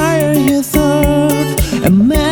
[0.02, 2.31] your you thought.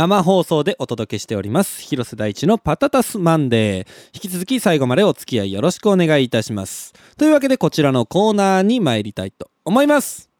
[0.00, 1.82] 生放送でお届けしております。
[1.82, 3.86] 広瀬大地のパタタスマンデー。
[4.14, 6.94] 引き続き最後までお付き合いよろしくお願いいたします。
[7.18, 10.30] というわけでこちらのコーナーに参りたいと思います。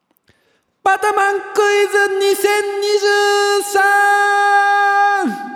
[0.82, 1.98] パタマンクイズ
[5.28, 5.50] 2023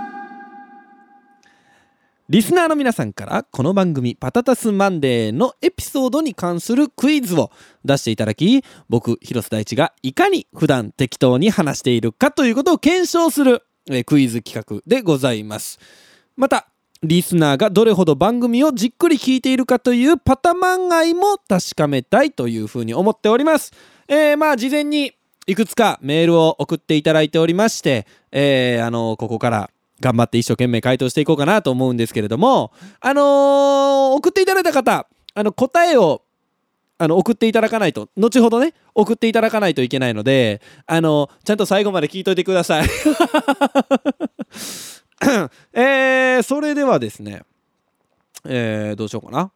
[2.29, 7.51] リスナーの皆さんからこの番組パタタスマンデーのエピソードに関するクイズを
[7.87, 15.79] 出していただき僕広瀬大地がいかに普段適当に話しているかということを検証するえークイズ企画でございます。
[16.37, 16.69] また
[17.03, 23.73] リスナーがどれほど番組をじっくり聞いているかというパタマン愛も確かめたいというふうに思っております。
[24.09, 25.13] えー、まあ事前に
[25.47, 29.71] いくつかメールを送っていただいておりまして、えーあのここから
[30.01, 36.23] 頑張って一生懸命回答していこうかなと思うんですけれどもあのー送っていただいた方あの答えを
[36.99, 38.09] あの送っていただかないと。
[38.17, 42.89] 後ほどね送っていただかないといけないのであのちゃんと最後まで聞いといてください。
[45.73, 47.43] えー、それではですね
[48.47, 49.51] えー、どうしようかな。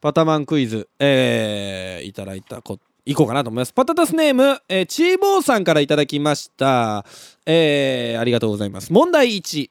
[0.00, 3.72] パタマンクイズえー、いただいたこいこうかなと思います。
[3.72, 7.06] パタタスネーム、えー、チーボーさんからいただきました。
[7.46, 8.92] えー、ありがとうございます。
[8.92, 9.40] 問題1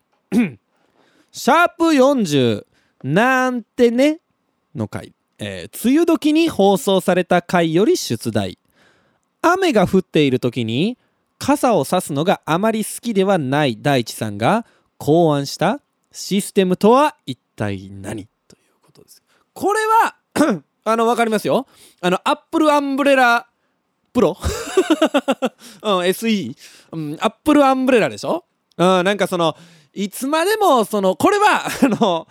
[1.32, 2.66] シャープ40
[3.04, 4.22] なんてね？
[4.74, 5.14] の回。
[5.40, 8.58] えー梅雨時に放送された回より出題。
[9.42, 10.98] 雨が降っている時に
[11.38, 14.66] 傘を差すのがあまり好きではない大地さんが
[14.98, 15.80] 考案した
[16.12, 18.28] システムとは一体何？
[18.48, 19.22] ということです。
[19.54, 20.16] これは
[20.84, 21.68] あの分かりますよ。
[22.02, 23.48] あのアップルアンブレラ
[24.14, 24.36] プロ、
[25.84, 26.56] うん、SE、
[26.92, 28.46] うん、アップルアンブレラでしょ、
[28.78, 29.56] うん、なんかその
[29.94, 32.28] いつまでもそのこれはあの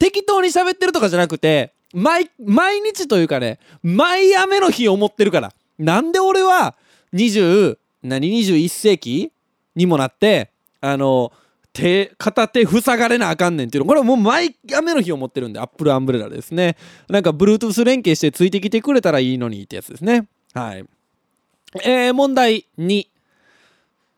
[0.00, 5.52] 適当に喋ってるとかじゃなくて毎毎日というかね毎雨の日を思ってるから。
[5.78, 6.74] なんで俺は
[7.14, 9.32] 20何21世紀
[9.76, 11.32] にもなってあの
[11.72, 13.88] 手片手塞がれなあかんねんっていうの。
[13.88, 16.76] これはもう毎雨の日を持ってるんでアップルアンブレラですね。
[17.08, 20.26] なんか Bluetooth 連携してついてきてくれたらいいのにってやつですね。
[20.54, 20.84] はい。
[21.84, 23.06] えー、問題2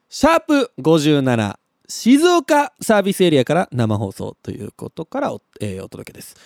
[0.09, 1.57] シャープ57
[1.89, 6.37] 静岡サービスエリアから生放送ということからお,、えーお届けです、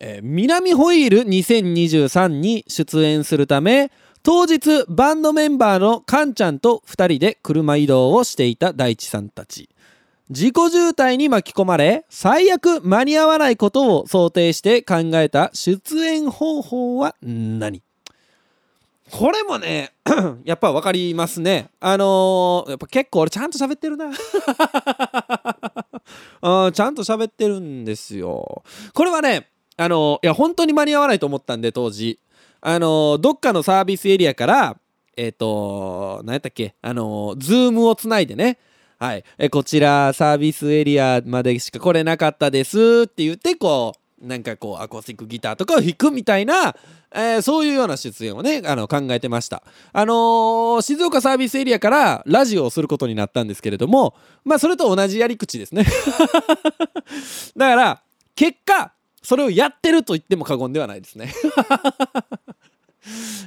[0.00, 3.90] えー南ホイール2023に出演するため
[4.22, 9.68] 当日バンドメンバーのカンちゃんと2人で車移動をしていた大地さんたち。
[10.28, 17.82] 自己渋滞に巻き込まれ最悪間に合わないことを想定して考えた出演方法は何？
[19.10, 19.92] これもね
[20.44, 21.70] やっぱ分かりますね。
[21.80, 24.12] あのーやっぱ結構俺ちゃんと喋ってるな。
[26.42, 28.62] あちゃんと喋ってるんですよ。
[28.94, 29.48] これはね
[29.82, 32.18] あのいや本当に間に合わないと思ったんで当時。
[32.60, 34.76] あのどっかのサービスエリアから
[35.16, 36.74] えっ、と何やったっけ？
[36.82, 38.58] あのズームをつないでね。
[38.98, 46.76] はい、えこちらサービスエリアまでしか来れなかったですって言ってこうなんかこうアコースティックギターとかを弾くみたいな、
[47.14, 49.62] えーそういうような出演をねあの考えてました。
[49.94, 54.14] あのー静岡サービスエリアからラジオをすることになったんですけれども
[54.44, 55.86] まあそれと同じやり口ですね。
[57.56, 58.02] だから
[58.36, 61.32] 結果それをやってると言っても過言ではないですね。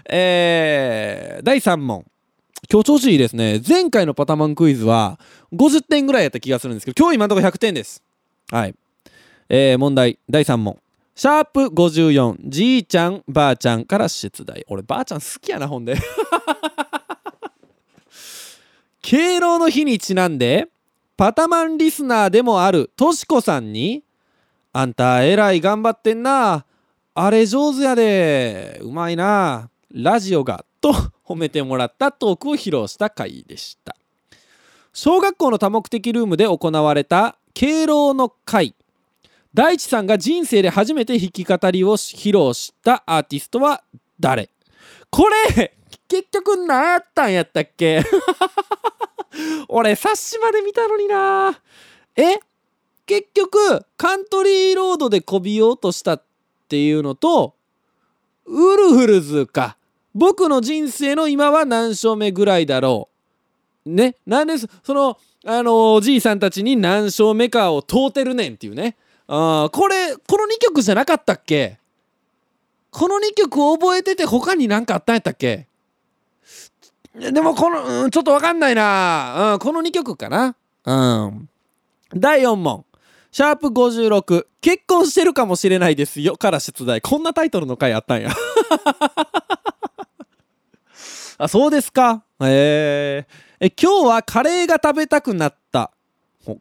[0.09, 2.05] えー第3問。
[2.71, 3.61] 今日調子いいですね。
[3.67, 5.19] 前回のパタマンクイズは
[5.53, 8.01] 50点ぐらいやった気がするんですけど今日今のところ100点です。
[8.49, 8.75] はい。
[9.49, 10.17] えー問題。
[10.29, 10.77] 第3問。
[11.15, 14.65] シャープ54じいちゃんばあちゃんから出題。
[14.67, 15.95] 俺ばあちゃん好きやなほんで。
[19.01, 20.69] 敬老の日にちなんで
[21.17, 24.02] パタマンリスナーでもあるとしこさんに
[24.73, 26.65] 「あんたえらい頑張ってんな。
[27.15, 28.79] あれ上手やで。
[28.81, 29.69] うまいな。
[29.93, 30.91] ラジオが」と
[31.23, 33.95] 褒めてもらったトークを披露した回でした。
[34.91, 38.75] 小学校の多目的ルームで行われた敬老の会。
[39.53, 43.83] 大地さんが人生で初めて弾き語りを披露したアーティストは
[44.19, 44.49] 誰？
[45.11, 45.75] これ
[46.07, 48.03] 結局何やったんやったっけ？
[49.69, 51.59] 俺冊子まで見たのにな。
[52.15, 52.39] え？
[53.05, 56.23] 結局カントリーロードでこびようとしたっ
[56.67, 57.55] ていうのと
[58.45, 59.77] ウルフルズか。
[60.15, 63.09] 僕の人生の今は何勝目ぐらいだろ
[63.85, 63.89] う。
[63.89, 64.15] ね？
[64.25, 68.95] なんでそそのあのおじいさんたちに何勝目かを問うてるねんっていうね。
[69.27, 71.79] あーこれこの2曲じゃなかったっけ？
[72.91, 75.67] この2曲覚えてて他に何かあったんやったっけ？
[77.15, 80.55] でもこの、うん、ちょっとわかんないな、うん、この2曲かな。
[80.85, 80.93] う
[81.29, 81.49] ん。
[82.13, 82.85] 第4問。
[83.33, 87.01] シャープ56結婚してるかもしれないですよから出題。
[87.01, 88.29] こんなタイトルの回あったんや。
[91.39, 92.23] あそうですか？
[92.41, 93.25] へ
[93.59, 95.89] ええ今日はカレーが食べたくなった。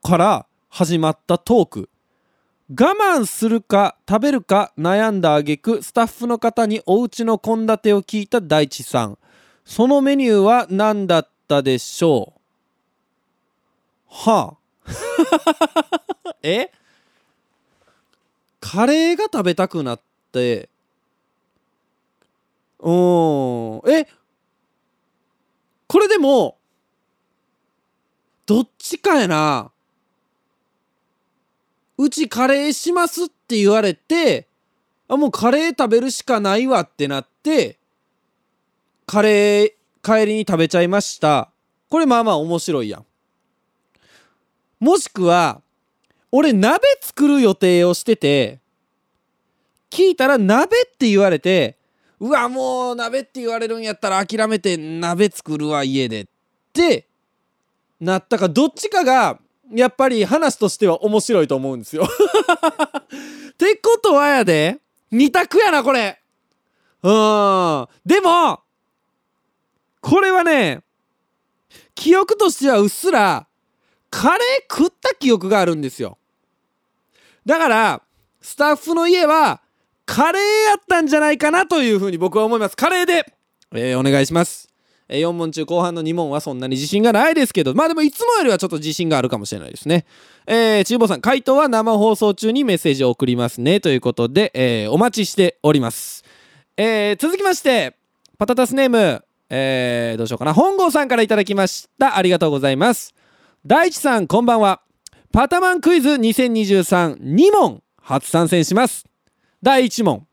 [0.02, 1.90] から始まったトーク。
[2.70, 9.18] 我慢するか食べるか悩んだ挙句スタッフの方にお家の献立を聞いた大地さん。
[9.66, 12.32] そのメニューは何だったでしょ
[14.08, 14.08] う？
[14.08, 14.56] はあ。
[16.42, 16.70] え？
[18.60, 20.00] カレーが食べたくなっ
[20.32, 20.68] て。
[22.78, 24.06] うんえ？
[25.86, 26.56] これでも
[28.46, 29.70] どっちかやな。
[31.98, 34.48] うちカレーしますって言われて
[35.06, 37.78] あもうカレー食べるしかないわってなって
[39.06, 39.72] カレー
[40.02, 41.50] 帰りに食べちゃいました。
[41.88, 43.06] これまあまあ面白いやん。
[44.80, 45.60] もしくは
[46.32, 48.60] 俺鍋作る予定をしてて
[49.90, 51.76] 聞いたら鍋って言われて
[52.18, 56.26] うわもう鍋って言われるんやったら諦めて鍋作るわ家でっ
[56.72, 57.06] て
[58.00, 59.38] なったかどっちかが
[59.74, 62.04] やっぱり話としては面白いと思うんですよ。
[63.52, 64.80] ってことはやで
[65.10, 66.20] 二択やなこれ。
[67.02, 67.88] うん。
[68.04, 68.60] でも
[70.00, 70.82] これはね
[71.94, 73.46] 記憶としてはうっすら
[74.10, 76.18] カレー食った記憶があるんですよ。
[77.46, 78.02] だから
[78.40, 79.60] スタッフの家は
[80.04, 82.76] カレーやったんじゃないかなというふうに僕は思います。
[82.76, 83.24] カレーで、
[83.72, 84.68] えー、お願いします。
[85.08, 87.74] え4問中後半の2問はそんなに自信がないですけど。
[87.74, 90.06] まあでもいつもよりはちょっと自信があるかもしれないですね。
[90.46, 93.80] えー、ちゅうぼさん回答は生放送中にメッセージを送りますね。
[93.80, 96.24] ということで、えー、お待ちしております。
[96.76, 97.96] えー、続きまして
[98.38, 99.22] パタタスネーム
[99.54, 100.54] えー、どうしようかな。
[100.54, 102.16] 本郷さんから頂きました。
[102.16, 103.14] ありがとうございます。
[103.66, 104.80] 大地さんこんばんは。
[105.32, 109.06] パタマンクイズ20232問初参戦します。
[109.62, 110.26] 第1問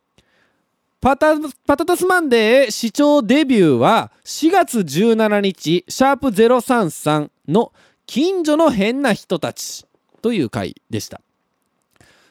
[1.00, 1.36] パタ
[1.66, 7.72] パタタスマンデー視聴デビューは4月17日シャープ033の
[8.08, 9.86] 近所の変な人たち
[10.22, 11.22] という回でした。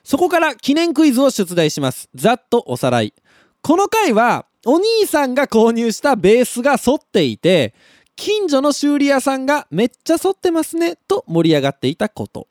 [0.04, 2.10] そこから記念クイズを出題します。
[2.14, 3.14] ざっとおさらい。
[3.62, 7.72] この回はお兄さんが購入したベースが反っていて
[8.14, 12.46] 近所の修理屋さんがめっちゃ反ってますねと盛り上がっていたこと。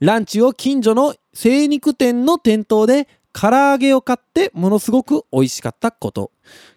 [0.00, 6.30] ランチを近所の精肉店の店頭で唐揚げを買ってものすごく美味しかったこと。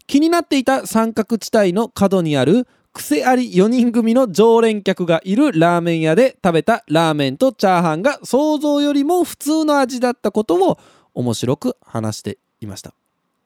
[0.08, 10.80] 気になっていた三角地帯の角にある癖あり4人組の常連客がいるラーメン屋で食べたラーメンとチャーハンが想像よりも普通の味だったことを
[11.14, 12.94] 面白く話していました。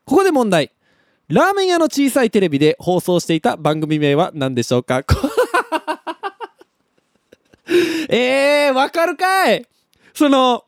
[0.06, 0.72] ここで問題。
[1.28, 5.04] ラーメン屋の小さいテレビで放送していた番組名は何でしょうか？
[8.10, 9.66] えー、わかるかい。
[10.14, 10.66] その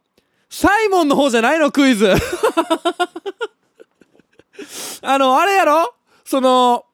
[0.50, 2.14] サイモンの方じゃないのクイズ。
[5.02, 5.94] あの、あれやろ？
[6.24, 6.86] その、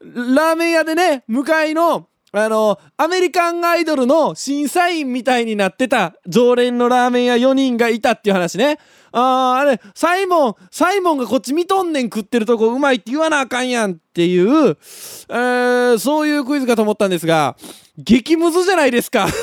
[0.00, 8.78] ラーメン屋でね、向かいの、あの、アメリカンアイドルの審査員みたいになってた常連のラーメン屋4人がいたっていう話ね。
[9.12, 9.20] あ
[9.56, 14.76] あ、あれ、サイモン、サイモンがこっち見とんねん食ってるとこうまいって言わなあかんやんっていう、
[15.28, 17.56] えー、そういうクイズかと思ったんですが、
[17.96, 19.28] 激ムズじゃないですか。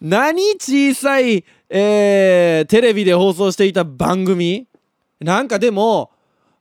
[0.00, 4.66] 何小さい、えー、テレビで放送していた番組？
[5.20, 6.10] なんかでも、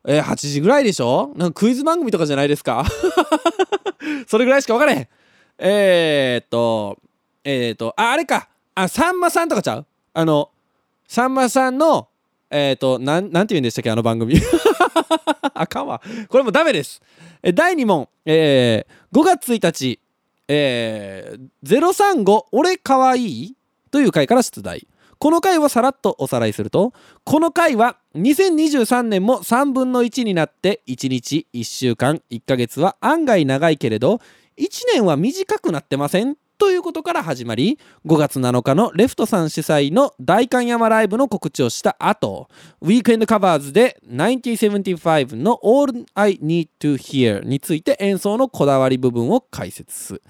[0.05, 1.31] えー、8時ぐらいでしょ？
[1.35, 2.85] なんかクイズ番組とかじゃないですか？
[4.27, 5.07] それぐらいしか分からへん。
[5.59, 6.97] えー、っと、
[7.43, 8.49] えー、っと、あ、あれか。
[8.75, 9.85] あ、さんまさんとかちゃう？
[10.13, 10.49] あの、
[11.07, 12.07] さんまさんの、
[12.51, 14.35] えー、と、なん、なんて言うんでしたっけあの番組。
[15.53, 16.01] あかんわ。
[16.27, 17.01] これもダメです。
[17.41, 19.99] え第2問、えー、5月1日、
[20.47, 23.25] えー、035俺かわい？
[23.25, 23.55] い
[23.89, 24.87] という回から出題
[25.17, 26.93] この回をさらっとおさらいすると
[27.23, 34.19] この回は2023年も3分の1になって1日1週間1ヶ月は案外長いけれど
[34.57, 36.35] 1年は短くなってません？
[36.61, 42.49] ということから始まり5月7日のレフトさん主催の代官山ライブの告知をした後
[42.81, 50.21] ウィークエンドカバーズで1975の All I Need to Hear について演奏のこだわり部分を解説す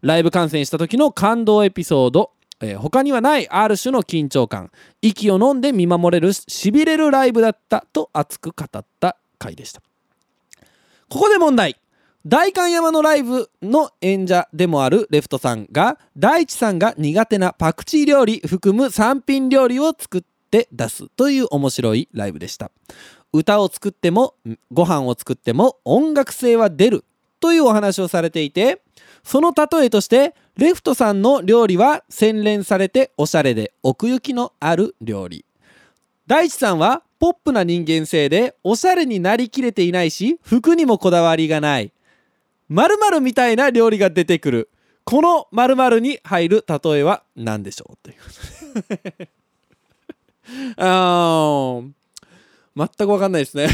[0.00, 2.30] ライブ観戦した時の感動エピソード
[2.62, 4.70] えー、他にはないある種の緊張感
[5.02, 9.82] 息を飲んで見守れるしびれるライブだったと熱く語った回でした。
[11.08, 11.80] ここで問題。
[12.26, 22.70] 代官山のライブの演者でもあるレフトさんが大地さんが苦手なパクチー料理含む3品料理を作って出すという面白いライブでした。
[23.32, 24.34] 歌を作っても
[24.70, 27.04] ご飯を作っても音楽性は出る
[27.40, 28.82] というお話をされていて
[29.24, 35.46] その例えとしてレフトさんの料理は洗練されておしゃれで奥行きのある料理。
[36.26, 41.92] 大地さんはポップな人間性でおしゃれになりきれていないし服にもこだわりがない。
[42.70, 44.70] 〇〇みたいな料理が出てくる。
[45.04, 47.96] この〇〇に入る例えは何でしょう？
[48.02, 48.16] という。
[50.76, 51.90] あー
[52.76, 53.68] 全く分かんないですね。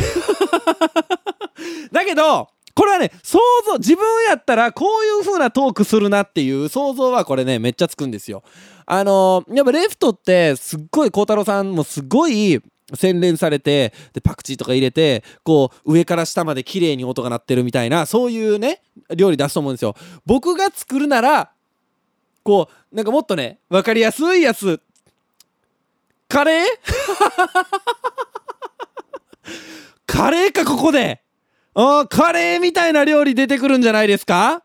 [1.92, 8.42] だけどこれはね想像自分やったらこういう風なトークするなっていう想像はこれねめっちゃつくんですよ。
[8.86, 12.62] あのー、やっぱレフトってすっごい孝太郎さんもすごい
[12.94, 18.80] 洗練されてでパクチーとか入れてこう上から下まで綺麗に音が鳴ってるみたいなそういうね
[19.14, 19.94] 料理出すと思うんですよ。
[20.24, 21.50] 僕が作るなら
[22.44, 24.80] こうなんかもっとね分かりやすいやつ。
[26.28, 26.66] カレー？
[30.06, 31.20] カレーかここで。
[31.74, 34.62] あカレーみたいな料理出てくるんじゃないですか？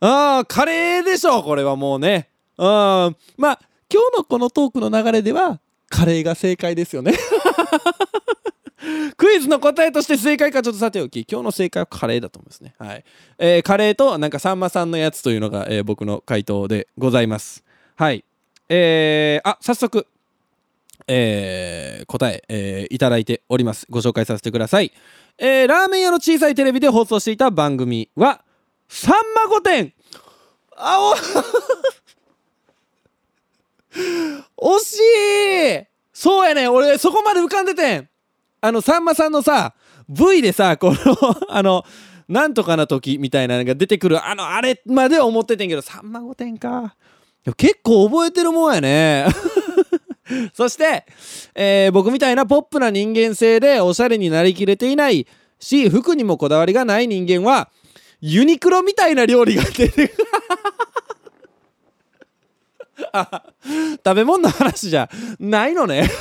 [0.00, 2.30] あカレーでしょこれはもうね。
[2.56, 3.60] うんまあ
[3.92, 7.14] 今日のこのトークの流れではカレーが正解ですよね。
[9.16, 10.62] クイズの答えとして正解か。
[10.62, 11.26] ちょっとさておき。
[11.30, 12.74] 今日の正解はカレーだと思いますね。
[12.78, 13.04] はい、
[13.38, 17.64] えー、カレーとなんかさんまさんのやつというのが、えー、僕の回答でございます。
[17.96, 18.24] はい。
[18.68, 20.06] えー、あ早速
[21.10, 23.86] えー、答ええー、いただいております。
[23.88, 24.92] ご紹介させてください。
[25.38, 28.42] えー、ラーメン屋の小さいテレビで放送していた番組は
[28.88, 29.90] 「さんま御殿」
[30.76, 31.14] あお
[34.56, 34.96] 惜し
[35.82, 35.86] い。
[36.12, 38.08] そうやね俺そこまで浮かんでてん。
[38.60, 39.74] あのさんまさんのさ
[40.08, 40.96] V でさこの
[41.48, 41.84] あの
[42.28, 46.96] なんとかな時みたいなのが出てくるあのあれまで思っててんけどさんま御殿か。
[47.56, 49.26] 結構覚えてるもんやね。
[50.52, 51.06] そして、
[51.54, 55.26] えー、僕みたいなポップな人間性でおしゃれになりきれていない
[55.58, 57.70] し服にもこだわりがない人間は
[58.20, 60.10] ユニクロみたいな料理が出てくる。
[64.04, 66.08] 食べ物の話じゃないのね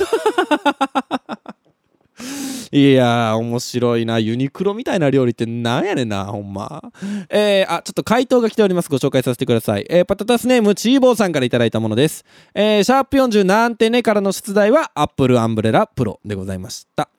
[2.72, 4.20] いや、面白いな。
[4.20, 6.82] ユニクロみたいな料理ってなんやねんな、ほんま。
[7.30, 8.90] えー、あ、ちょっと回答が来ております。
[8.90, 9.86] ご紹介させてください。
[9.90, 12.26] えー、パタタスネーム、チーボーさんから頂いたものです。
[12.54, 17.10] えー、シャープ40なんてねからの出題は、アップルアンブレラプロでございました。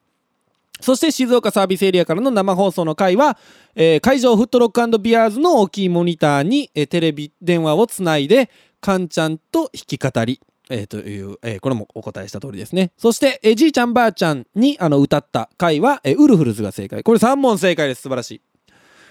[0.81, 3.37] そして静岡サービスエリアからの生放送の回は、
[3.75, 8.51] えー、会場フットロックビアーズの大きいモニターに、えー、テレビ電話をつないで、
[8.81, 12.93] カンちゃんと弾き語り、えー、という、えー、これもお答えした通りですね。
[12.97, 17.03] そして、えー、じいちゃんばあちゃんにあの歌った回は、えー、ウルフルズが正解。
[17.03, 18.03] これ3問正解です。
[18.03, 18.41] 素晴らしい。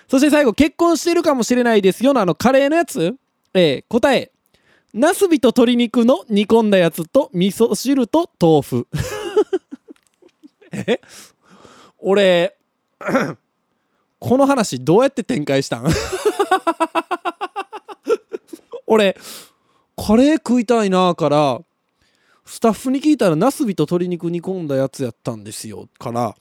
[0.07, 3.15] そして最後、結婚してるかもしれないですよのあのカレーのやつ、
[3.53, 4.31] えー、答え、
[4.93, 8.87] ナスビと鶏肉の煮込んだやつと味噌汁と豆腐。
[10.71, 11.01] え？
[11.99, 12.55] 俺、
[14.19, 15.87] この話どうやって展開したん？
[18.87, 19.17] 俺、
[19.97, 21.59] カレー食いたいなから
[22.45, 25.89] スタッフに聞いたらナスビと鶏肉煮込んだやつやったんですよ。
[25.99, 26.35] から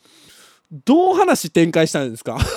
[0.84, 2.38] どう話展開したんですか？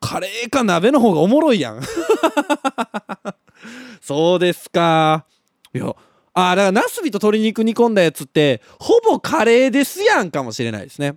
[0.00, 1.80] カレーか鍋の方がおもろいやん。
[4.02, 5.24] そうですか。
[5.72, 5.94] いや
[6.36, 11.16] あだからナスビと鶏肉煮込んだやつってほぼカレーですやんかもしれないですね。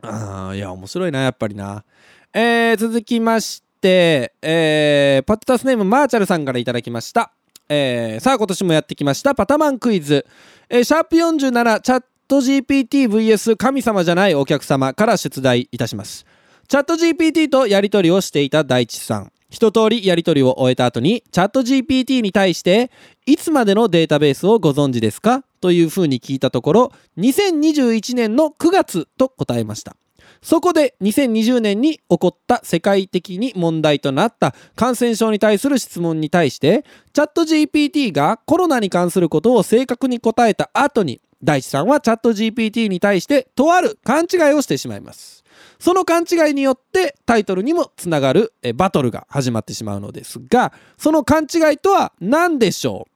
[0.00, 1.84] あいや面白いなやっぱりな。
[2.32, 7.32] えー、続きまして、えー、パッタスネームマーチャルさんから頂きました。
[7.68, 10.26] えー、さあ今年もやってきましたパタマンクイズ。
[10.68, 16.24] えー、シャープ47チャット GPTVS 神様じゃないお客様から出題いたします。
[16.66, 19.32] チャット GPT とやり取りをしていた大地さん。
[19.50, 22.90] 一通りやり取りを終えた後にチャット GPT に対して
[23.24, 25.42] いつまでのデータベースをご存知ですか？
[25.62, 29.96] というふうに聞いたところ2021年の9月と答えました
[30.42, 45.44] そこで2020年に起こった世界的に問題となった感染症に対する質問に対してチャット GPT がコロナに関することを正確に答えた後に大地さんはチャット GPT に対してとある勘違いをしてしまいます。
[45.80, 53.10] その勘違いによってタイトルにもつながるバトルが始まってしまうのですがその勘違いとは何でしょう？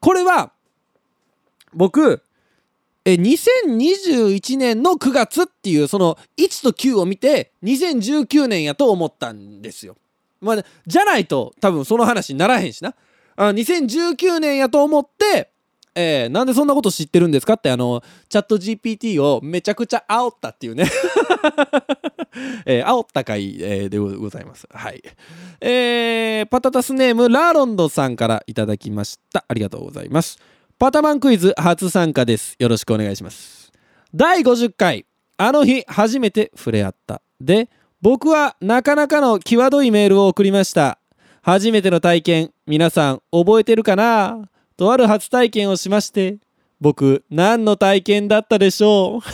[0.00, 0.52] これは
[1.74, 2.22] 僕
[3.04, 9.96] え2021年の9月っていうその1と9を見て2019年やと思ったんですよ。
[10.40, 12.94] まあ、じゃないと多分その話にならへんしな。
[13.36, 15.50] あ2019年やと思って、
[15.94, 20.84] えー、なんでそんなこと知ってるんですかってあのチャット GPT をめちゃくちゃ煽ったっていうね
[22.64, 24.68] えー、煽った回、えー、でございます。
[24.70, 25.02] はい。
[25.60, 29.44] えー、パタタスネームラーロンドさんからいただきました。
[29.48, 30.38] ありがとうございます。
[30.80, 32.56] パタマンクイズ初参加です。
[32.58, 33.70] よろしくお願いします。
[34.14, 35.04] 第50回、
[35.36, 37.20] あの日初めて触れ合った。
[37.38, 37.68] で、
[38.00, 40.98] 僕はなかなかの際どいメールを送りました。
[41.42, 44.48] 初めての体験、皆さん覚えてるかな？
[44.78, 46.38] とある初体験をしまして、
[46.80, 49.20] 僕、何の体験だったでしょう？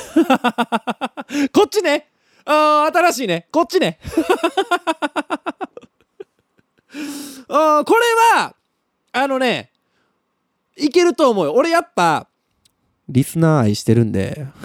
[1.55, 2.09] こっちね
[2.45, 4.01] あー新しいねこっちね
[7.49, 8.01] あこれ
[8.41, 8.57] は
[9.13, 9.71] あのね
[10.77, 11.55] いけると思うよ。
[11.55, 12.29] 俺やっぱ
[13.09, 14.47] リスナー愛してるんで。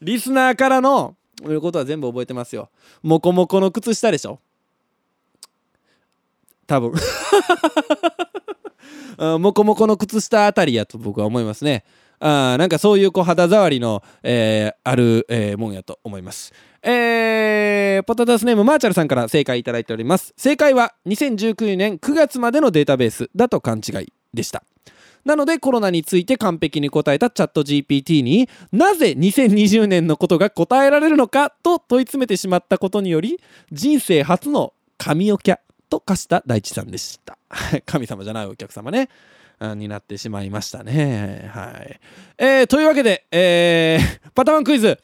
[0.00, 1.16] リスナーからの
[1.60, 2.70] ことは全部覚えてますよ。
[3.02, 4.40] モコモコの靴下でしょ。
[6.66, 6.92] 多分。
[9.40, 11.84] モコモコの靴下あたりやと僕は思いますね。
[12.20, 16.52] あなんかそういうこう肌触りの、えー、ある、えー、もんやと思います
[16.86, 20.34] えー、ポタタスネームマーチャルさんから正解いただいております。
[20.36, 24.62] 正解は2019年9月までのデータベースだと勘違いでした。
[25.24, 33.40] なのでコロナについて完璧に答えたチャット GPT になぜ2020年のことが答えられるのかと問い詰めてしまったことにより
[33.72, 37.38] 人生初の神おきゃと化した大地さんでした。
[37.86, 39.08] 神様じゃないお客様ね。
[39.60, 41.48] になってしまいましたね。
[41.54, 42.00] はい。
[42.36, 44.98] えー、というわけで、えー、パターンクイズ。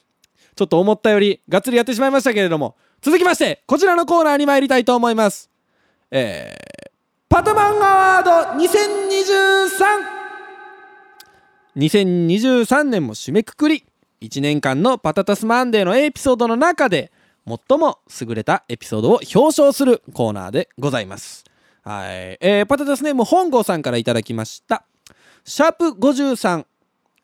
[0.56, 2.76] ちょっと思ったよりがっつりやってしまいましたけれども。
[3.02, 5.50] 続きましてこちらのコーナーに参りたいと思います。
[6.10, 6.90] えー、
[7.28, 8.30] パトマンアワード
[11.76, 13.84] 20232023年も締めくくり。
[14.20, 17.10] 1年間のパタタスマンデーのエピソードの中で
[17.46, 21.44] 最も優れたエピソードを表彰するコーナーでございます。
[21.82, 24.84] はい、えー、パタタスネーム本郷さんからいただきました。
[25.44, 26.66] シャープ53、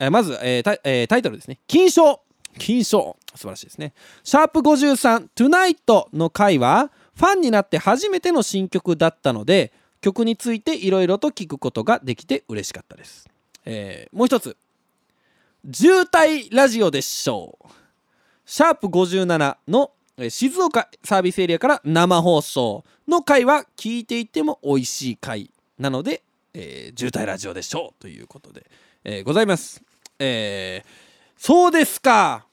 [0.00, 1.58] えー、まず、えーえー、タイトルですね。
[1.66, 2.22] 金賞。
[2.58, 3.16] 金賞。
[3.34, 3.92] 素晴らしいですね。
[4.24, 13.28] シャープ53 Tonight の回はファンになって初めての新曲だったので曲についていろいろと聞くことができて嬉しかったです、
[13.64, 14.56] えー、もう一つ。
[15.72, 17.68] 渋滞ラジオでしょう
[18.44, 19.90] シャープ57の
[20.30, 26.22] 静岡サービスエリアから生放送の回は聞いていても美味しい回なので、
[26.54, 28.66] えー、渋滞ラジオでしょうということで、
[29.04, 29.82] えー、ございます。
[30.18, 30.88] えー、
[31.36, 32.45] そうですか。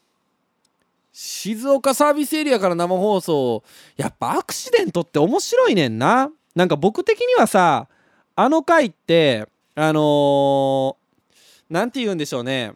[1.14, 3.64] 静岡サービスエリアから生放送
[3.96, 6.32] やっぱアクシデントって面白いねんな。
[6.56, 7.88] なんか僕的にはさ
[8.36, 10.98] あの回ってあの
[11.70, 12.74] 何、て言うんでしょうね。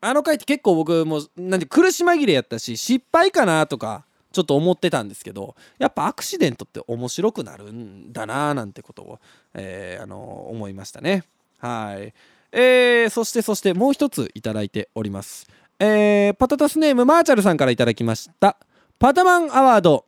[0.00, 9.18] あの回って結構僕もなんて苦し紛れやったし失敗かなとかちょっと思ってたんですけどやっぱアクシデントって面白くなるんだななんてことを、
[9.54, 11.24] えー、あの思いましたね。
[11.58, 12.12] はい。
[12.54, 15.46] えー、そしてそしてもう一ついただいております。
[15.84, 18.56] えー、パタタスネームマーチャルさんからいただきました。
[19.00, 20.06] パタマンアワード。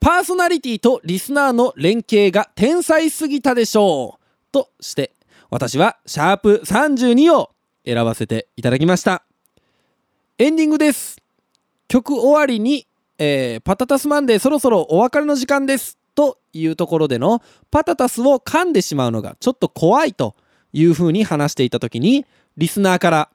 [0.00, 4.52] パーソナリティとリスナーの連携が天才すぎたでしょう。
[4.52, 5.14] として
[5.48, 7.52] 私はシャープ32を
[7.86, 9.24] 選ばせていただきました。
[10.36, 11.16] エンディングです。
[11.88, 12.86] 曲終わりに、
[13.16, 15.96] えー、パタタスマンデーそろそろお別れの時間です。
[16.14, 17.40] というところでの
[17.70, 20.36] パタタスを噛んでしまうのがちょっと怖いと
[20.74, 22.26] いうふうに話していた時に
[22.58, 23.30] リスナーから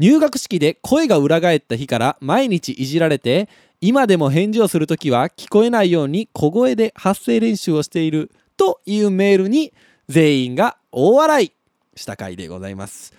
[0.00, 3.50] 入学式で声が裏返った日から毎日いじられて
[3.82, 9.74] 今でも返事をする時は聞こえないように小声で発声練習をしているというメールに
[10.08, 11.52] 全員が大笑い。
[11.94, 13.12] した回でございます。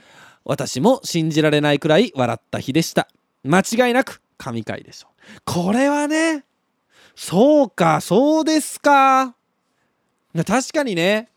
[0.44, 3.08] 私も信じられないくらい笑った日でした。
[3.44, 5.10] 間違いなく神回でしょ
[5.46, 6.46] これはね
[7.16, 9.36] そうかそうですか。
[10.34, 11.30] 確かにね。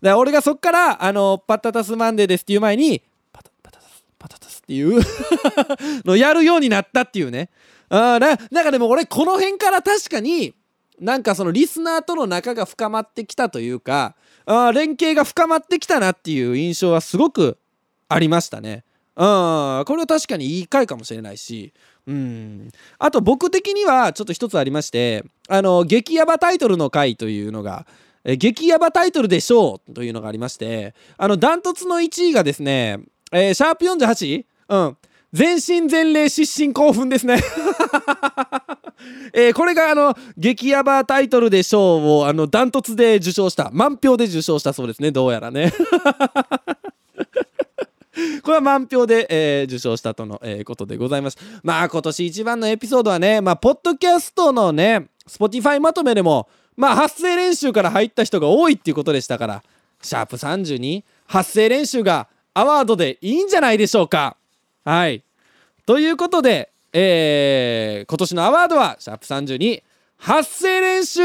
[0.00, 5.02] だから俺がそっからあのパッタタスマンデーですっていう前にパタパタタスパタタスっていう
[6.04, 7.50] のやるようになったっていうね
[7.88, 10.54] あななんかでも俺この辺から確かに
[11.00, 14.14] なんかそのリスナーとの仲が深まってきたというか
[14.46, 17.58] あ連携が深まってきたなっていう印象はすごく
[18.08, 18.84] ありましたね。
[19.14, 21.74] うん、これは確かにいい回かもしれないし、
[22.06, 27.86] うん、あと僕的にはちょっと一つありましてあの激ヤバタイトルの回というのが
[28.24, 33.00] え激ヤバタイトルでしょうというのがありましてあのダントツの1位がですね、
[33.32, 34.46] えー、シャープ 48?
[34.72, 34.96] うん。
[35.32, 37.38] 全身全霊失神興奮ですね。
[39.32, 43.70] え、これがあの激ヤバタイトルでしょうをあのダントツで受賞した。
[43.72, 45.10] 満票で受賞したそうですね。
[45.10, 45.72] どうやらね。
[48.42, 51.38] これは満票で、えー、受賞したとの、えー、ことでございます。
[51.62, 59.62] まあ今年一番のエピソードはね、まあポッドキャストのね、Spotify まとめでも、まあ発声練習から入った人が多いっていうことでしたから、
[60.02, 64.36] シャープ32、発声練習がアワードでいいんじゃないでしょうか。
[64.84, 65.24] はい。
[65.86, 69.82] ということで、えー、今年のアワードは、シャープ32、
[70.18, 71.20] 発声練習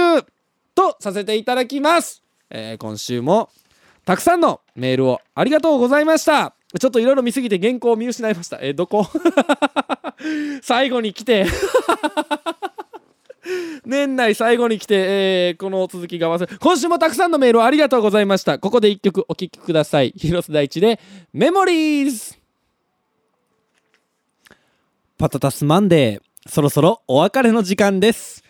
[0.75, 2.23] とさせていただきます。
[2.49, 3.49] えー、今週も
[4.05, 6.53] たくさんのメールをありがとうございました。
[6.79, 8.59] ちょっといろいろ見すぎて原稿を見失いました。
[8.61, 9.05] えー、どこ？
[10.61, 11.45] 最後に来て
[13.85, 20.99] 年内最後に来て、えー、この続きが忘れ今週もたくさんのメールをありがとうございましたここで一曲お聴きください広瀬大地で
[21.33, 22.35] メモリーズ
[25.17, 28.43] パタタスマンデーそろそろお別れの時間です。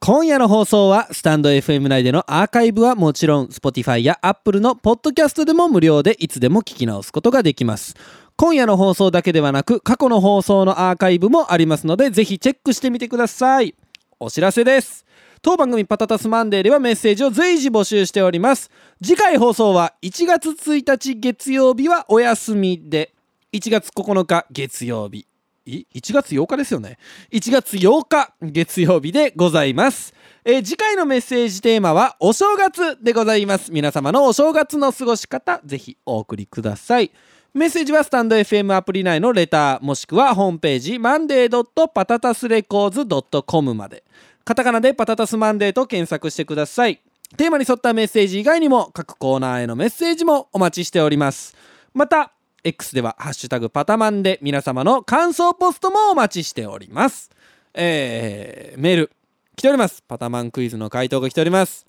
[0.00, 7.94] 今夜の放送はスタンド FM 内でのアーカイブはもちろん Spotify や Apple のポッドキャストでも無料でいつでも聞き直すことができます。
[8.34, 13.74] 今夜の放送だけではなく過去の放送のアーカイブもありますのでぜひチェックしてみてください。
[14.18, 15.04] お知らせです。
[15.42, 18.70] 当番組パタタスマンデーではメッセージを随時募集しております。
[19.04, 23.12] 次回放送は1月1日月曜日はお休みで
[23.52, 25.26] 1月9日月曜日。
[25.66, 26.98] 1月8日ですよね。
[27.32, 30.14] 1月8日月曜日でございます。
[30.44, 33.72] えー、次回のメッセージテーマはお正月でございます。
[33.72, 37.10] 皆様のお正月の過ごし方ぜひお送りください。
[37.52, 44.04] メッセージはスタンド FM アプリ内のレターもしくはホームページマンデーパタタスレコーズ .com まで。
[44.44, 47.00] カタカナでパタタスマンデーと検索してください。
[47.36, 51.56] テーマに沿ったメッセージ以外にも各コーナーへのメッセージもお待ちしております。
[51.92, 52.30] また
[52.66, 57.30] X では「ハッシュタグパタマン」で皆様の感想ポストもお待ちしております。
[57.74, 59.12] えー、メール
[59.54, 60.02] 来ております。
[60.02, 61.86] パタマンクイズの回答が来ております。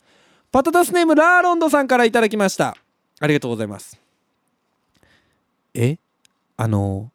[0.51, 2.77] パタタスネームラーロンドさんからいただきました。
[3.19, 3.99] ありがとうございます。
[5.73, 5.97] え
[6.57, 7.11] あの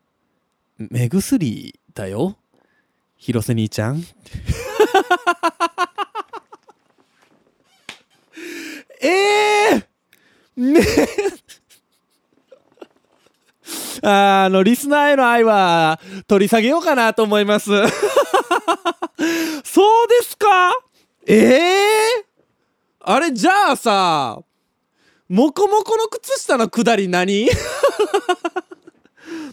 [0.78, 2.36] 目薬だよ？
[3.16, 4.02] 広瀬兄ちゃん？
[9.00, 10.80] えー、ね
[14.02, 17.70] あのリスナーへの愛は取り下げようかなと思います。
[19.64, 20.72] そうですか？
[21.26, 22.24] ええー、
[23.00, 24.40] あれじゃあさ
[25.28, 27.48] モコモコの靴下のくだり何？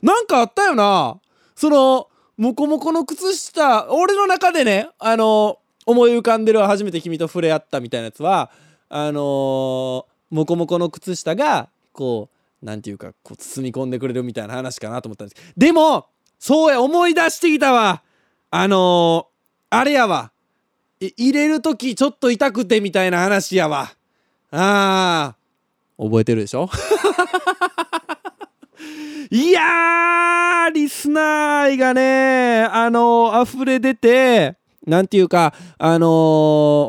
[0.02, 1.20] なんかあったよな。
[1.56, 2.08] その
[2.38, 8.50] モコモコの靴下俺の中でねあの思い浮かんでる初めて君と触れ合ったみたいなやつは
[8.88, 16.08] あのー、モコモコの靴下がこう何て言うかこう包み込んでくれるみたいな話かなと思ったんですでも
[16.38, 18.02] そうや思い出してきたわ。
[18.52, 20.32] あのー、あれやわ。
[21.02, 23.92] 入れる時ちょっと痛くてみたいな話やわ。
[24.52, 26.04] あー。
[26.04, 26.70] 覚えてるでしょ？
[29.32, 34.56] いやーリスナー愛がねあのー、溢れ出て
[34.88, 36.08] なんていうかあの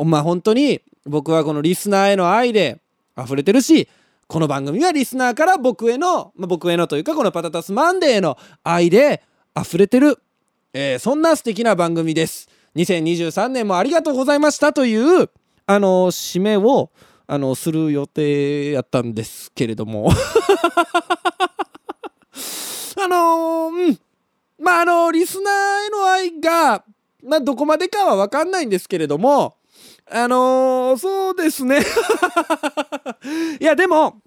[0.03, 2.79] ー、まあ本当に僕はこのリスナーへの愛で
[3.23, 3.89] 溢れてるし
[4.31, 9.25] この番組はリスナーから僕への、まあ、僕へのというかこのパタタスマンデーの愛で
[9.61, 10.23] 溢れてる、
[10.73, 12.49] えー、そんな素敵な番組です。
[12.77, 15.29] 2023年もありがとうございましたという
[15.67, 16.93] あの、締めを
[17.27, 20.13] あのする予定やったんですけれども。
[23.03, 23.99] あのー、うん。
[24.61, 26.85] まああのリスナーへの愛が、
[27.25, 29.57] まあ、どこまでかは分かんないんですけれども
[30.13, 31.81] あのー、そうですね
[33.61, 34.21] いやでも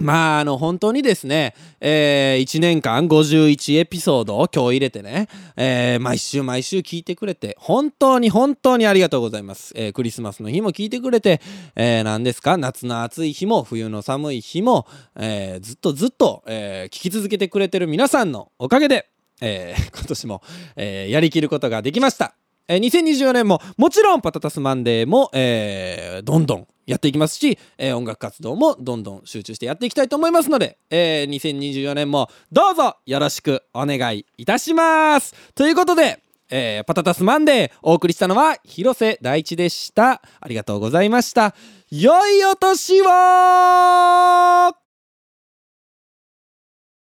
[0.00, 9.74] まあ、あの、本当にですね、えー、1年間51エピソードを今日入れてね、えー、毎週毎週聞いてくれて、本当に本当にありがとうございます。
[9.76, 11.42] えー、クリスマスの日も聞いてくれて、
[11.76, 14.86] えー、何ですか、夏の暑い日も冬の寒い日も、
[15.16, 19.10] えー、ずっとずっと、えー、聞き続けてくれてる皆さんのおかげで、
[19.42, 20.42] えー、今年も、
[20.76, 22.34] えー、やりきることができました。
[22.68, 35.34] えー、2024年ももちろんパタタスマンデーも、えー、どんどんやっていきますし、えー、音楽活動もどんどん集中してやっていきたいと思いますので、えー、2024年もどうぞよろしくお願いいたします。
[35.54, 40.20] ということで、えー、パタタスマンデーお送りしたのは広瀬大地でした。
[40.40, 41.54] ありがとうございました。
[41.90, 43.04] 良いお年を